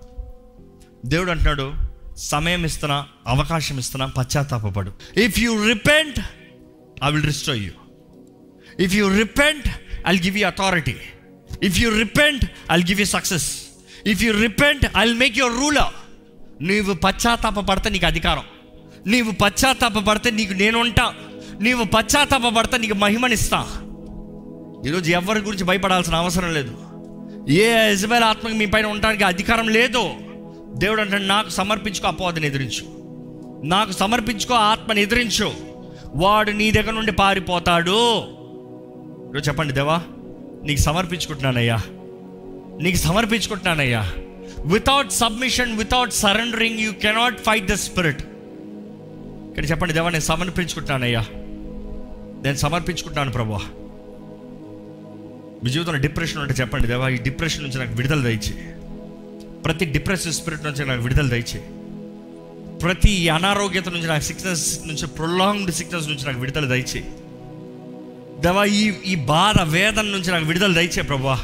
దేవుడు 1.04 1.30
అంటున్నాడు 1.30 1.72
సమయం 2.16 2.64
ఇస్తున్నా 2.64 3.06
అవకాశం 3.26 3.78
ఇస్తున్నా 3.78 4.06
పశ్చాత్తాపడు 4.06 4.92
if 5.20 5.38
you 5.38 5.66
repent 5.66 6.20
I 7.04 7.12
will 7.12 7.24
restore 7.24 7.56
you 7.56 7.72
if 8.80 8.94
you 8.94 9.16
repent 9.16 9.68
I'll 10.06 10.20
give 10.20 10.38
you 10.38 10.46
authority 10.46 10.96
if 11.62 11.80
you 11.80 11.90
repent 11.90 12.44
I'll 12.72 12.82
give 12.82 13.00
you 13.00 13.06
success 13.06 13.62
if 14.06 14.22
you 14.22 14.32
repent 14.32 14.86
I'll 14.96 15.14
make 15.14 15.38
your 15.38 15.52
ruler 15.52 16.06
నీవు 16.60 16.94
పశ్చాత్తాప 16.94 17.60
పడితే 17.60 17.90
నీకు 17.90 18.06
అధికారం. 18.06 18.42
నీవు 19.06 19.30
పశ్చాత్తాప 19.30 19.98
పడితే 19.98 20.30
నీకు 20.30 20.52
నేనుంటా. 20.52 21.14
నీవు 21.60 21.84
పశ్చాత్తాప 21.84 22.54
పడితే 22.58 22.78
నీకు 22.78 22.94
మహిమనిస్తా. 22.94 23.66
ఈరోజు 24.86 25.10
ఎవరి 25.10 25.40
గురించి 25.40 25.64
భయపడాల్సిన 25.64 26.14
అవసరం 26.14 26.54
లేదు. 26.54 26.76
ఏ 27.50 27.90
యజమాన్ 27.90 28.24
ఆత్మకి 28.24 28.54
మీ 28.54 28.66
పైన 28.66 28.86
ఉండడానికి 28.86 29.24
అధికారం 29.24 29.68
లేదు 29.68 30.10
దేవుడు 30.74 31.00
అంటే 31.00 31.18
నాకు 31.18 31.48
సమర్పించుకో 31.48 32.08
అపోదని 32.08 32.46
ఎదిరించు. 32.46 32.96
నాకు 33.64 33.92
సమర్పించుకో 33.92 34.54
ఆత్మని 34.54 35.02
ఎదిరించు. 35.02 35.54
వాడు 36.14 36.50
నీ 36.50 36.70
దగ్గర 36.70 36.90
నుండి 36.90 37.12
పారిపోతాడు. 37.12 38.18
ఈరోజు 39.30 39.48
చెప్పండి 39.48 39.72
దేవా 39.72 40.02
నీకు 40.66 40.80
సమర్పించుకుంటున్నానయ్యా. 40.80 41.76
నీకు 42.82 42.96
సమర్పించుకుంటున్నానయ్యా. 42.96 44.12
Without 44.64 45.12
submission 45.12 45.78
without 45.78 46.12
surrendering 46.12 46.78
you 46.78 46.92
cannot 46.92 47.40
fight 47.40 47.66
the 47.66 47.72
spirit 47.72 48.22
ఇక్కడ 49.50 49.70
చెప్పండి 49.70 49.94
దేవా 49.94 50.10
నేను 50.10 50.22
సమర్పించుకుంటున్నానయ్యా. 50.22 51.20
నేను 52.44 52.56
సమర్పించుకుంటున్నాను 52.56 53.32
ప్రభా 53.32 53.60
మీ 55.64 55.70
జీవితంలో 55.70 55.98
డిప్రెషన్ 55.98 56.38
ఉంటే 56.38 56.54
చెప్పండి 56.54 56.86
దేవా 56.86 57.08
ఈ 57.08 57.16
డిప్రెషన్ 57.16 57.62
నుంచి 57.62 57.78
నాకు 57.78 57.92
విడుదల 57.94 58.22
దయచి 58.22 58.54
ప్రతి 59.62 59.84
డిప్రెసివ్ 59.84 60.34
స్పిరిట్ 60.34 60.64
నుంచి 60.64 60.86
నాకు 60.86 61.02
విడుదల 61.02 61.28
దయచి 61.28 61.60
ప్రతి 62.78 63.28
అనారోగ్యత 63.28 63.88
నుంచి 63.88 64.06
నాకు 64.06 64.22
సిక్నెస్ 64.22 64.86
నుంచి 64.86 65.06
ప్రొలాంగ్డ్ 65.06 65.74
సిక్నెస్ 65.74 66.08
నుంచి 66.08 66.26
నాకు 66.26 66.40
విడుదల 66.40 66.64
దయచేయి. 66.64 67.04
దేవా 68.40 68.64
ఈ 68.64 68.92
ఈ 69.06 69.14
బాధ 69.14 69.62
వేదన 69.62 70.02
నుంచి 70.02 70.30
నాకు 70.30 70.44
విడుదల 70.44 70.72
దయచే 70.72 71.02
ప్రభా 71.02 71.40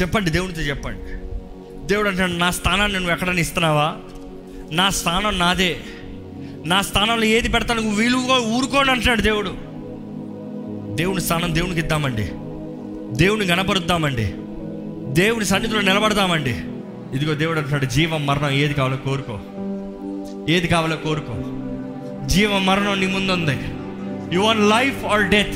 చెప్పండి 0.00 0.30
దేవునితో 0.30 0.62
చెప్పండి. 0.62 1.12
దేవుడు 1.86 2.08
అంటాడు 2.08 2.32
నా 2.32 2.50
స్థానాన్ని 2.50 2.98
నువ్వు 2.98 3.12
ఎక్కడైనా 3.12 3.40
ఇస్తున్నావా? 3.40 3.96
నా 4.70 4.90
స్థానం 4.90 5.38
నాదే. 5.38 5.80
నా 6.64 6.82
స్థానంలో 6.82 7.24
ఏది 7.24 7.48
పెడతాను 7.48 7.80
నువ్వు 7.80 7.96
వీలుగా 7.98 8.38
ఊరుకోని 8.38 8.90
అంటున్నాడు 8.90 9.20
దేవుడు. 9.20 9.48
దేవుని 10.96 11.20
స్థానం 11.20 11.54
దేవునికి 11.54 11.80
ఇద్దామండి. 11.80 12.28
దేవుని 13.16 13.44
గణపరుద్దామండి. 13.44 14.34
దేవుని 15.20 15.44
సన్నిధిలో 15.44 15.80
నిలబడదామండి. 15.80 16.50
ఇదిగో 17.16 17.34
దేవుడు 17.34 17.58
అంటున్నాడు 17.58 17.84
జీవం 17.84 18.26
మరణం 18.26 18.50
ఏది 18.50 18.74
కావాలో 18.74 18.96
కోరుకో. 18.96 19.40
ఏది 20.48 20.68
కావాలో 20.68 20.96
కోరుకో. 20.96 21.34
జీవం 22.26 22.66
మరణం 22.66 23.00
నీ 23.00 23.06
ముందుంది. 23.06 23.58
You 24.32 24.40
want 24.40 24.62
life 24.62 25.04
or 25.04 25.24
death 25.24 25.54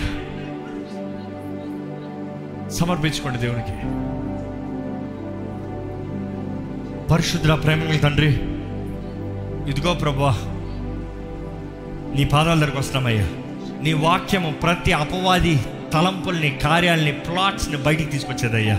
సమర్పించుకోండి 2.72 3.38
దేవునికి. 3.38 3.72
పరిశుద్ధ 7.06 7.46
ప్రేమ 7.46 7.96
తండ్రి 8.02 8.28
ఇదిగో 9.70 9.94
ప్రభా 9.94 10.38
నీ 12.16 12.24
పాదాల 12.24 12.58
దగ్గరకు 12.58 12.78
వస్తున్నామయ్యా. 12.78 13.28
నీ 13.82 13.92
వాక్యము 13.92 14.50
ప్రతి 14.50 14.92
అపవాది 14.92 15.60
తలంపుల్ని 15.92 16.58
కార్యాలని 16.62 17.12
ప్లాట్స్ని 17.12 17.76
బయటికి 17.76 18.10
తీసుకొచ్చేదయ్యా. 18.10 18.78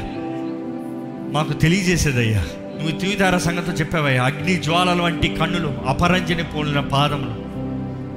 మాకు 1.31 1.53
తెలియజేసేదయ్యా. 1.53 2.41
నువ్వు 2.81 2.99
తివిధార 2.99 3.38
సంగతితో 3.38 3.71
చెప్పావయ్యా. 3.71 4.23
అగ్ని 4.23 4.55
జ్వాలల 4.55 5.01
వంటి 5.01 5.27
కన్నులు 5.27 5.67
అపరంజని 5.88 6.43
పోలిన 6.43 6.79
పాదములు. 6.79 7.47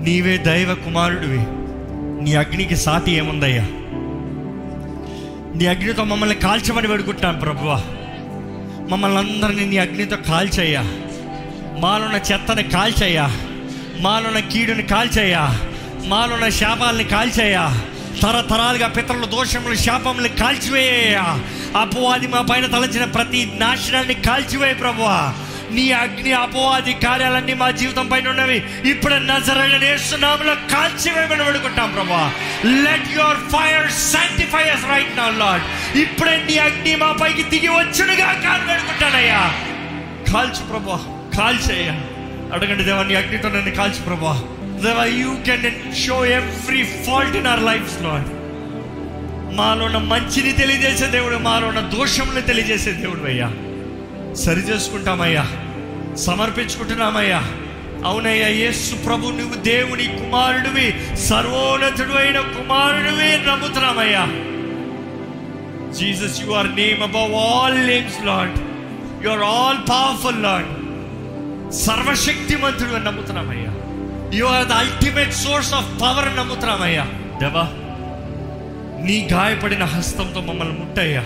నీవే 0.05 0.37
దైవ 0.37 0.75
కుమారుడివి. 0.75 1.60
నీ 2.21 2.35
అగ్నికి 2.35 2.77
సాటి 2.77 3.13
ఏముందయ్యా? 3.13 3.63
నీ 5.57 5.67
అగ్నితో 5.67 6.05
మమ్మల్ని 6.05 6.35
కాల్చమని 6.35 6.87
వేడుకుంటాం 6.87 7.39
ప్రభువా. 7.39 7.83
మమ్మల్ని 8.91 9.19
అందరినీ 9.19 9.65
నీ 9.65 9.77
అగ్నితో 9.77 10.17
కాల్చయ్యా. 10.17 10.83
మాలున్న 11.79 12.21
చెత్తని 12.33 12.63
కాల్చయ్యా. 12.63 13.37
మాలున్న 14.01 14.39
కీడుని 14.39 14.83
కాల్చయ్యా. 14.83 15.61
మాలున్న 16.07 16.49
శాపాలని 16.49 17.05
కాల్చయ్యా. 17.05 17.81
తరతరాలుగా 18.23 18.89
పితరుల 18.89 19.25
దోషములు 19.25 19.75
శాపములు 19.75 20.29
కాల్చివేయ 20.29 21.17
అపవాది 21.81 22.27
మా 22.27 22.43
పైన 22.43 22.67
తలచిన 22.67 23.05
ప్రతి 23.05 23.53
నాశనాన్ని 23.59 24.15
కాల్చివేయ 24.15 24.75
ప్రభువా. 24.75 25.35
నీ 25.73 25.93
అగ్ని 25.93 26.33
అపవాది 26.33 26.93
కార్యాలన్నీ 26.93 27.55
మా 27.55 27.71
జీవితం 27.71 28.07
పైన 28.07 28.29
ఉన్నవి. 28.29 28.63
ఇప్పుడు 28.91 29.15
నజరనేస్తున్నాములో 29.15 30.55
కాల్చివేయమని 30.55 31.43
వేడుకుంటాం 31.43 31.91
ప్రభా. 31.91 32.33
Let 32.65 33.19
your 33.19 33.37
fire 33.37 33.91
sanctify 33.91 34.69
us 34.69 34.85
right 34.85 35.17
నా 35.17 35.31
లాడ్ 35.31 35.97
ఇప్పుడే 35.97 36.45
నీ 36.51 36.59
అగ్ని 36.59 36.97
మా 36.97 37.13
పైకి 37.13 37.43
దిగి 37.43 37.69
వచ్చునుగా 37.69 38.33
కాలు 38.33 38.71
వేడుకుంటానయ్యా. 38.71 39.53
కాల్చు 40.33 40.67
ప్రభా 40.71 41.01
కాల్చేయ్యా. 41.37 41.93
అడగండి 42.55 42.85
దేవా 42.85 43.03
నీ 43.03 43.15
అగ్నితో 43.15 43.49
నన్ను 43.49 43.71
కాల్చు 43.71 44.03
ప్రభా. 44.03 44.43
దేవా 44.85 45.05
you 45.05 45.37
can 45.47 45.97
show 46.07 46.25
every 46.25 46.85
fault 46.85 47.37
in 47.37 47.47
our 47.47 47.63
life 47.63 48.03
Lord 48.03 48.29
మాలో 49.57 49.85
ఉన్న 49.85 49.97
మంచిని 49.97 50.53
తెలియజేసే 50.53 51.07
దేవుడు 51.07 51.37
మాలో 51.37 51.69
ఉన్న 51.69 51.81
దోషములు 51.81 52.41
తెలియజేసే 52.41 52.93
దేవుడు 52.93 53.25
అయ్యా. 53.25 53.51
సరి 54.35 54.61
చేసుకుంటామయ్యా. 54.61 55.47
సమర్పించుకుంటున్నామయ్యా. 56.17 57.43
అవునయ్యా 58.05 58.49
యేసు 58.49 58.95
ప్రభు 58.95 59.29
నువ్వు 59.29 59.55
దేవుని 59.55 60.07
కుమారుడివి 60.07 61.17
సర్వోన్నతుడు 61.17 62.13
అయిన 62.13 62.41
కుమారుడివి 62.41 63.47
నమ్ముతున్నామయ్యా. 63.47 64.27
Jesus 65.93 66.41
you 66.41 66.53
are 66.53 66.77
name 66.77 67.03
above 67.03 67.35
all 67.35 67.87
names 67.87 68.27
Lord 68.27 68.59
you 69.25 69.31
are 69.31 69.43
all 69.43 69.79
powerful 69.91 70.43
Lord. 70.43 70.69
సర్వశక్తిమంతుడు 71.73 72.95
అని 72.95 73.05
నమ్ముతున్నామయ్యా. 73.05 73.75
You 74.39 74.45
are 74.45 74.67
the 74.67 74.73
ultimate 74.73 75.35
source 75.35 75.75
of 75.75 76.03
power 76.03 76.37
నమ్ముతున్నామయ్యా. 76.37 77.05
దేవా 77.41 77.63
నీ 79.05 79.29
గాయపడిన 79.33 79.85
హస్తంతో 79.85 80.41
మమ్మల్ని 80.41 80.79
ముట్టయ్యా. 80.79 81.25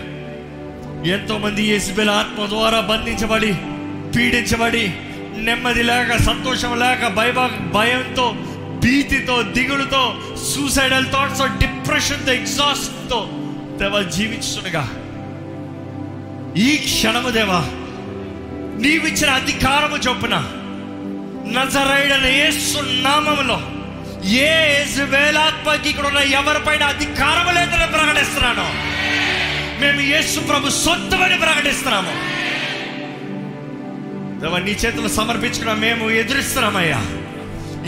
ఎంతోమంది 1.09 1.79
మంది 1.79 2.11
ఆత్మ 2.11 2.47
ద్వారా 2.47 2.81
బంధించబడి 2.81 3.53
పీడించబడి 4.17 4.93
నెమ్మది 5.37 5.83
లేక 5.83 6.17
సంతోషం 6.17 6.79
లేక 6.79 7.09
భయ 7.09 7.33
భయంతో 7.73 8.33
భీతితో 8.81 9.43
దిగులుతో 9.43 10.21
సూసైడల్ 10.37 11.07
థాట్స్ 11.13 11.43
డిప్రెషన్తో 11.43 12.33
ఎగ్జాస్ట్తో 12.33 13.29
దేవా 13.79 14.03
జీవించుగా 14.03 14.89
ఈ 16.57 16.77
క్షణము 16.77 17.31
దేవా 17.31 17.63
నీవిచ్చిన 18.79 19.31
అధికారము 19.31 19.97
చొప్పున 19.97 20.35
నజరైడన 21.47 22.27
యేసు 22.27 22.79
నామములో 22.79 23.61
ఏ 24.25 24.85
వేలాత్మకి 25.05 25.89
ఇక్కడ 25.89 26.07
ఉన్న 26.07 26.19
ఎవరిపైన 26.19 26.83
అధికారము 26.83 27.51
లేదని 27.51 27.93
ప్రకటిస్తున్నాను. 27.93 28.95
మేము 29.81 30.01
యేసు 30.01 30.41
ప్రభు 30.41 30.71
సొంతమని 30.71 31.39
ప్రకటిస్తున్నాము. 31.39 32.13
దేవా 34.41 34.59
నీ 34.59 34.71
చేతులు 34.71 35.09
సమర్పించుకున్న 35.09 35.73
మేము 35.73 36.11
ఎదురిస్తున్నామయ్యా. 36.11 37.01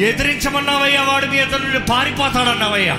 ఎదిరించమన్నావయ్యా 0.07 1.03
వాడు 1.03 1.27
మీ 1.27 1.37
ఎదురు 1.37 1.62
నుండి 1.62 1.81
పారిపోతాడన్నావయ్యా. 1.81 2.96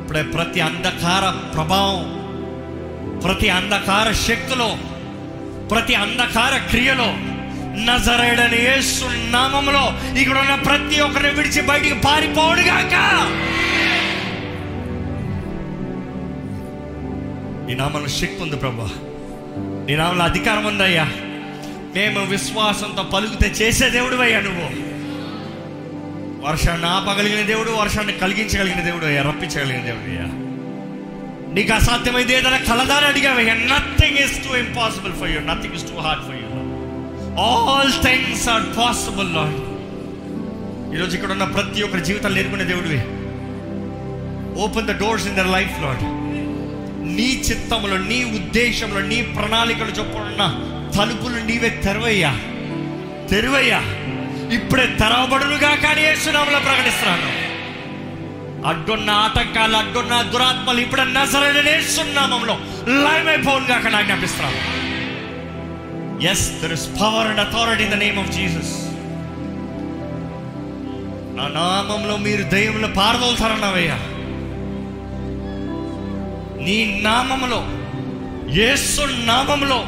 ఇప్పుడే 0.00 0.22
ప్రతి 0.22 0.60
అంధకార 0.60 1.52
ప్రభావం 1.54 2.00
ప్రతి 3.20 3.48
అంధకార 3.48 4.12
శక్తిలో 4.12 4.70
ప్రతి 5.72 5.94
అంధకార 5.94 6.58
క్రియలో 6.70 7.10
నజరేడని 7.84 8.60
యేసు 8.62 9.04
నామంలో 9.30 9.82
ఇక్కడ 10.20 10.38
ఉన్న 10.38 10.54
ప్రతి 10.54 11.00
ఒక్కరిని 11.00 11.30
విడిచి 11.34 11.60
బయటికి 11.62 11.94
పారిపోడుగాక 11.94 12.94
నీ 17.70 17.76
నామంలో 17.76 18.08
శక్తి 18.08 18.42
ఉంది 18.42 18.56
ప్రభా. 18.56 18.88
నీ 19.88 19.96
నామంలో 19.96 20.24
అధికారం 20.24 20.64
ఉందయ్యా. 20.64 21.04
మేము 21.94 22.24
విశ్వాసంతో 22.24 23.02
పలుకుతే 23.02 23.48
చేసే 23.48 23.90
దేవుడు 23.90 24.16
అయ్యా 24.16 24.40
నువ్వు. 24.40 24.90
వర్షాన్ని 26.48 26.86
ఆపగలిగిన 26.86 27.46
దేవుడు 27.46 27.70
వర్షాన్ని 27.70 28.12
కలిగించగలిగిన 28.12 28.80
దేవుడు 28.80 29.04
అయ్యా 29.06 29.22
రప్పించగలిగిన 29.22 29.84
దేవుడు 29.84 30.10
అయ్యా. 30.10 30.24
నీకు 31.54 31.72
అసాధ్యమైంది 31.72 32.34
ఏదైనా 32.34 32.56
కలదాని 32.56 33.06
అడిగావయ్యా. 33.06 33.54
Nothing 33.54 34.18
is 34.18 34.48
too 34.48 34.56
impossible 34.56 35.12
for 35.12 35.30
you 35.30 35.40
nothing 35.40 35.74
is 35.74 35.84
too 35.84 36.00
hard 36.00 36.24
for 36.24 36.34
you 36.34 36.48
all 37.42 37.92
things 37.92 38.48
are 38.48 38.62
possible 38.78 39.34
Lord 39.34 39.70
ఈరోజు 40.96 41.14
ఇక్కడ 41.14 41.30
ఉన్న 41.32 41.44
ప్రతి 41.44 41.82
ఒక్కరి 41.82 42.04
జీవితాలు 42.04 42.34
నేర్పుకునే 42.34 42.64
దేవుడివి. 42.64 43.00
Open 44.62 44.86
the 44.86 45.00
doors 45.00 45.26
in 45.26 45.36
their 45.36 45.48
life 45.48 45.82
Lord 45.82 46.19
నీ 47.10 47.42
చిత్తంలో 47.50 47.98
నీ 47.98 48.24
ఉద్దేశంలో 48.24 49.00
నీ 49.00 49.22
ప్రణాళికలు 49.22 49.90
చొప్పున 49.90 50.66
తలుపులు 50.98 51.44
నీవే 51.44 51.70
తెరవయ్యా. 51.70 52.30
తెరువయ్యా. 53.30 53.82
ఇప్పుడే 54.54 54.86
తెరవబడునుగా 54.86 55.74
కానీ 55.74 56.02
ఏసునామలో 56.02 56.58
ప్రకటిస్తున్నాను. 56.58 57.50
అడ్డున్న 58.68 59.10
ఆటంకాలు 59.10 59.76
అడ్డున్న 59.76 60.22
దురాత్మలు 60.22 60.80
ఇప్పుడు 60.80 61.00
నజరడనే 61.00 61.80
సున్నామంలో 61.80 62.58
లయమైపోనుగా 62.88 63.74
అక్కడ 63.74 63.96
ఆజ్ఞాపిస్తున్నాను. 63.96 64.80
Yes 66.26 66.62
there 66.62 66.72
is 66.72 66.88
power 66.88 67.26
and 67.26 67.40
authority 67.40 67.82
in 67.84 67.92
the 67.92 67.94
name 67.94 68.18
of 68.18 68.32
Jesus 68.32 68.90
నా 71.36 71.48
నామంలో 71.48 72.16
మీరు 72.16 72.42
దయ్యంలో 72.42 72.88
పారదోలుతారన్నావయ్యా. 72.88 73.98
నీ 76.66 77.00
నామములో 77.02 77.60
యేసు 78.60 79.02
నామములో 79.30 79.80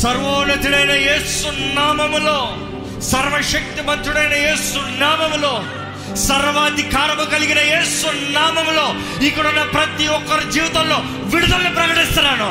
సర్వోన్నతుడైన 0.00 0.92
యేసు 1.08 1.48
నామములో 1.78 2.38
సర్వశక్తిమంతుడైన 3.10 4.34
యేసు 4.46 4.80
నామములో 5.02 5.54
సర్వాధికారము 6.14 7.24
కలిగిన 7.24 7.58
యేసు 7.58 8.08
నామములో 8.38 8.86
ఇక్కడ 9.26 9.46
ఉన్న 9.46 9.62
ప్రతి 9.62 10.06
ఒక్కరి 10.06 10.52
జీవితంలో 10.52 10.98
విడుదలను 11.34 11.74
ప్రకటిస్తున్నాను. 11.74 12.48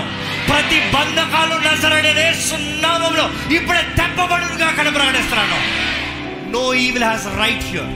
ప్రతి 0.50 0.80
బంధకాలు 0.96 1.56
నజరడైన 1.68 2.20
యేసు 2.20 2.56
నామములో 2.86 3.26
ఇప్పుడే 3.56 3.84
తెప్పబడుగా 4.00 4.66
అక్కడ 4.68 4.88
ప్రకటిస్తున్నాను. 4.96 5.60
No 6.56 6.74
evil 6.74 7.04
has 7.04 7.28
right 7.44 7.64
here 7.64 7.94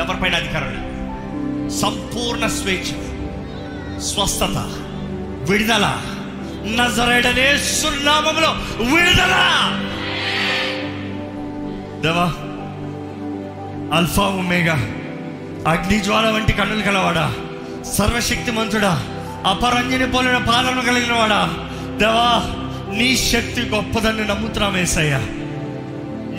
ఎవరిపైన 0.00 0.34
అధికారం 0.42 0.72
సంపూర్ణ 1.80 2.46
స్వేచ్ఛ. 2.46 2.90
స్వస్థత 4.00 4.56
విడుదల. 5.50 5.86
నజరేడనే 6.76 7.58
సున్నామంలో 7.58 8.50
విడుదల! 8.78 9.34
దేవా 12.02 12.26
అల్ఫా 13.96 14.22
ఉమేగా 14.22 14.74
అగ్ని 15.66 15.98
జ్వాల 15.98 16.30
వంటి 16.30 16.52
కన్నులు 16.52 16.82
కలవాడా? 16.82 17.32
సర్వశక్తిమంతుడా 17.96 19.02
అపరంజని 19.46 20.12
పోలిన 20.12 20.38
పాలన 20.38 20.80
కలిగిన 20.80 21.12
వాడా 21.12 21.40
దేవా 21.98 22.28
నీ 22.92 23.16
శక్తి 23.16 23.60
గొప్పదని 23.60 24.24
నమ్ముతున్నామేసయ్యా 24.28 25.18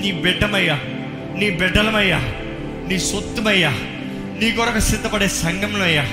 నీ 0.02 0.12
బిడ్డమయ్యా 0.12 0.76
నీ 1.36 1.50
బిడ్డలమయ్యా 1.50 2.20
నీ 2.88 3.00
సొత్తుమయ్యా 3.00 3.72
నీ 4.40 4.52
కొరకు 4.52 4.80
సిద్ధపడే 4.80 5.28
సంఘంలో 5.28 5.86
అయ్యా 5.86 6.04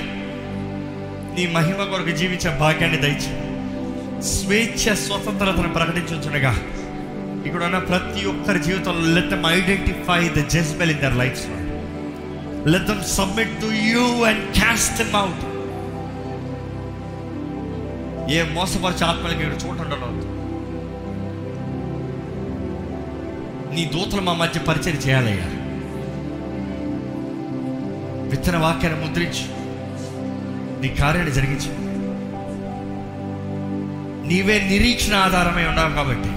నీ 1.34 1.46
మహిమ 1.46 1.84
కొరకు 1.84 2.10
జీవించే 2.10 2.50
భాగ్యాన్ని 2.58 2.96
దయచి 2.96 3.30
స్వేచ్ఛ 4.22 4.94
స్వతంత్రతను 4.94 5.72
ప్రకటించుండగా 5.72 6.52
ఇక్కడ 7.46 7.62
ఉన్న 7.64 7.78
ప్రతి 7.78 8.24
ఒక్కరి 8.24 8.58
జీవితంలో 8.58 9.08
let 9.12 9.30
them 9.30 9.46
identify 9.46 10.28
the 10.28 10.48
Jezebel 10.48 10.90
in 10.90 11.00
their 11.00 11.16
life 11.16 11.42
let 12.66 12.84
them 12.84 13.00
submit 13.00 13.60
to 13.60 13.66
you 13.66 14.24
and 14.24 14.52
cast 14.52 14.98
them 14.98 15.16
out 15.16 15.42
ఏ 18.32 18.42
మోసపరిచే 18.52 19.04
ఆత్మలకి 19.04 19.42
ఇక్కడ 19.44 19.58
చూడండి 19.64 20.32
నీ 23.74 23.84
దూతలు 23.84 24.20
మా 24.20 24.32
మధ్య 24.32 24.60
పరిచయం 24.60 24.96
చేయాలయ్యా. 24.96 25.46
విత్తన 28.30 28.56
వాక్యాన్ని 28.56 29.04
ముద్రించు. 29.04 29.53
నీ 30.84 30.94
కార్యాన్ని 30.94 31.34
జరిగించు. 31.34 31.84
నీవే 34.28 34.60
నిరీక్షణ 34.60 35.14
ఆధారమై 35.14 35.64
ఉన్నావు 35.64 35.92
కాబట్టి 35.92 36.28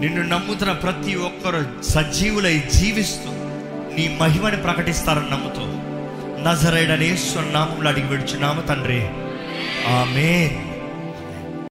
నిన్ను 0.00 0.22
నమ్ముతున్న 0.22 0.72
ప్రతి 0.72 1.14
ఒక్కరు 1.14 1.82
సజీవులై 1.82 2.62
జీవిస్తూ 2.74 3.30
నీ 3.96 4.18
మహిమని 4.20 4.56
ప్రకటిస్తారని 4.56 5.30
నమ్ముతూ. 5.30 5.60
నజరేడనే 6.48 7.18
నామంలో 7.52 7.90
అడిగి 7.90 8.06
విడుచున్నాము 8.06 8.60
తండ్రి. 8.60 9.08
ఆమె 9.88 10.50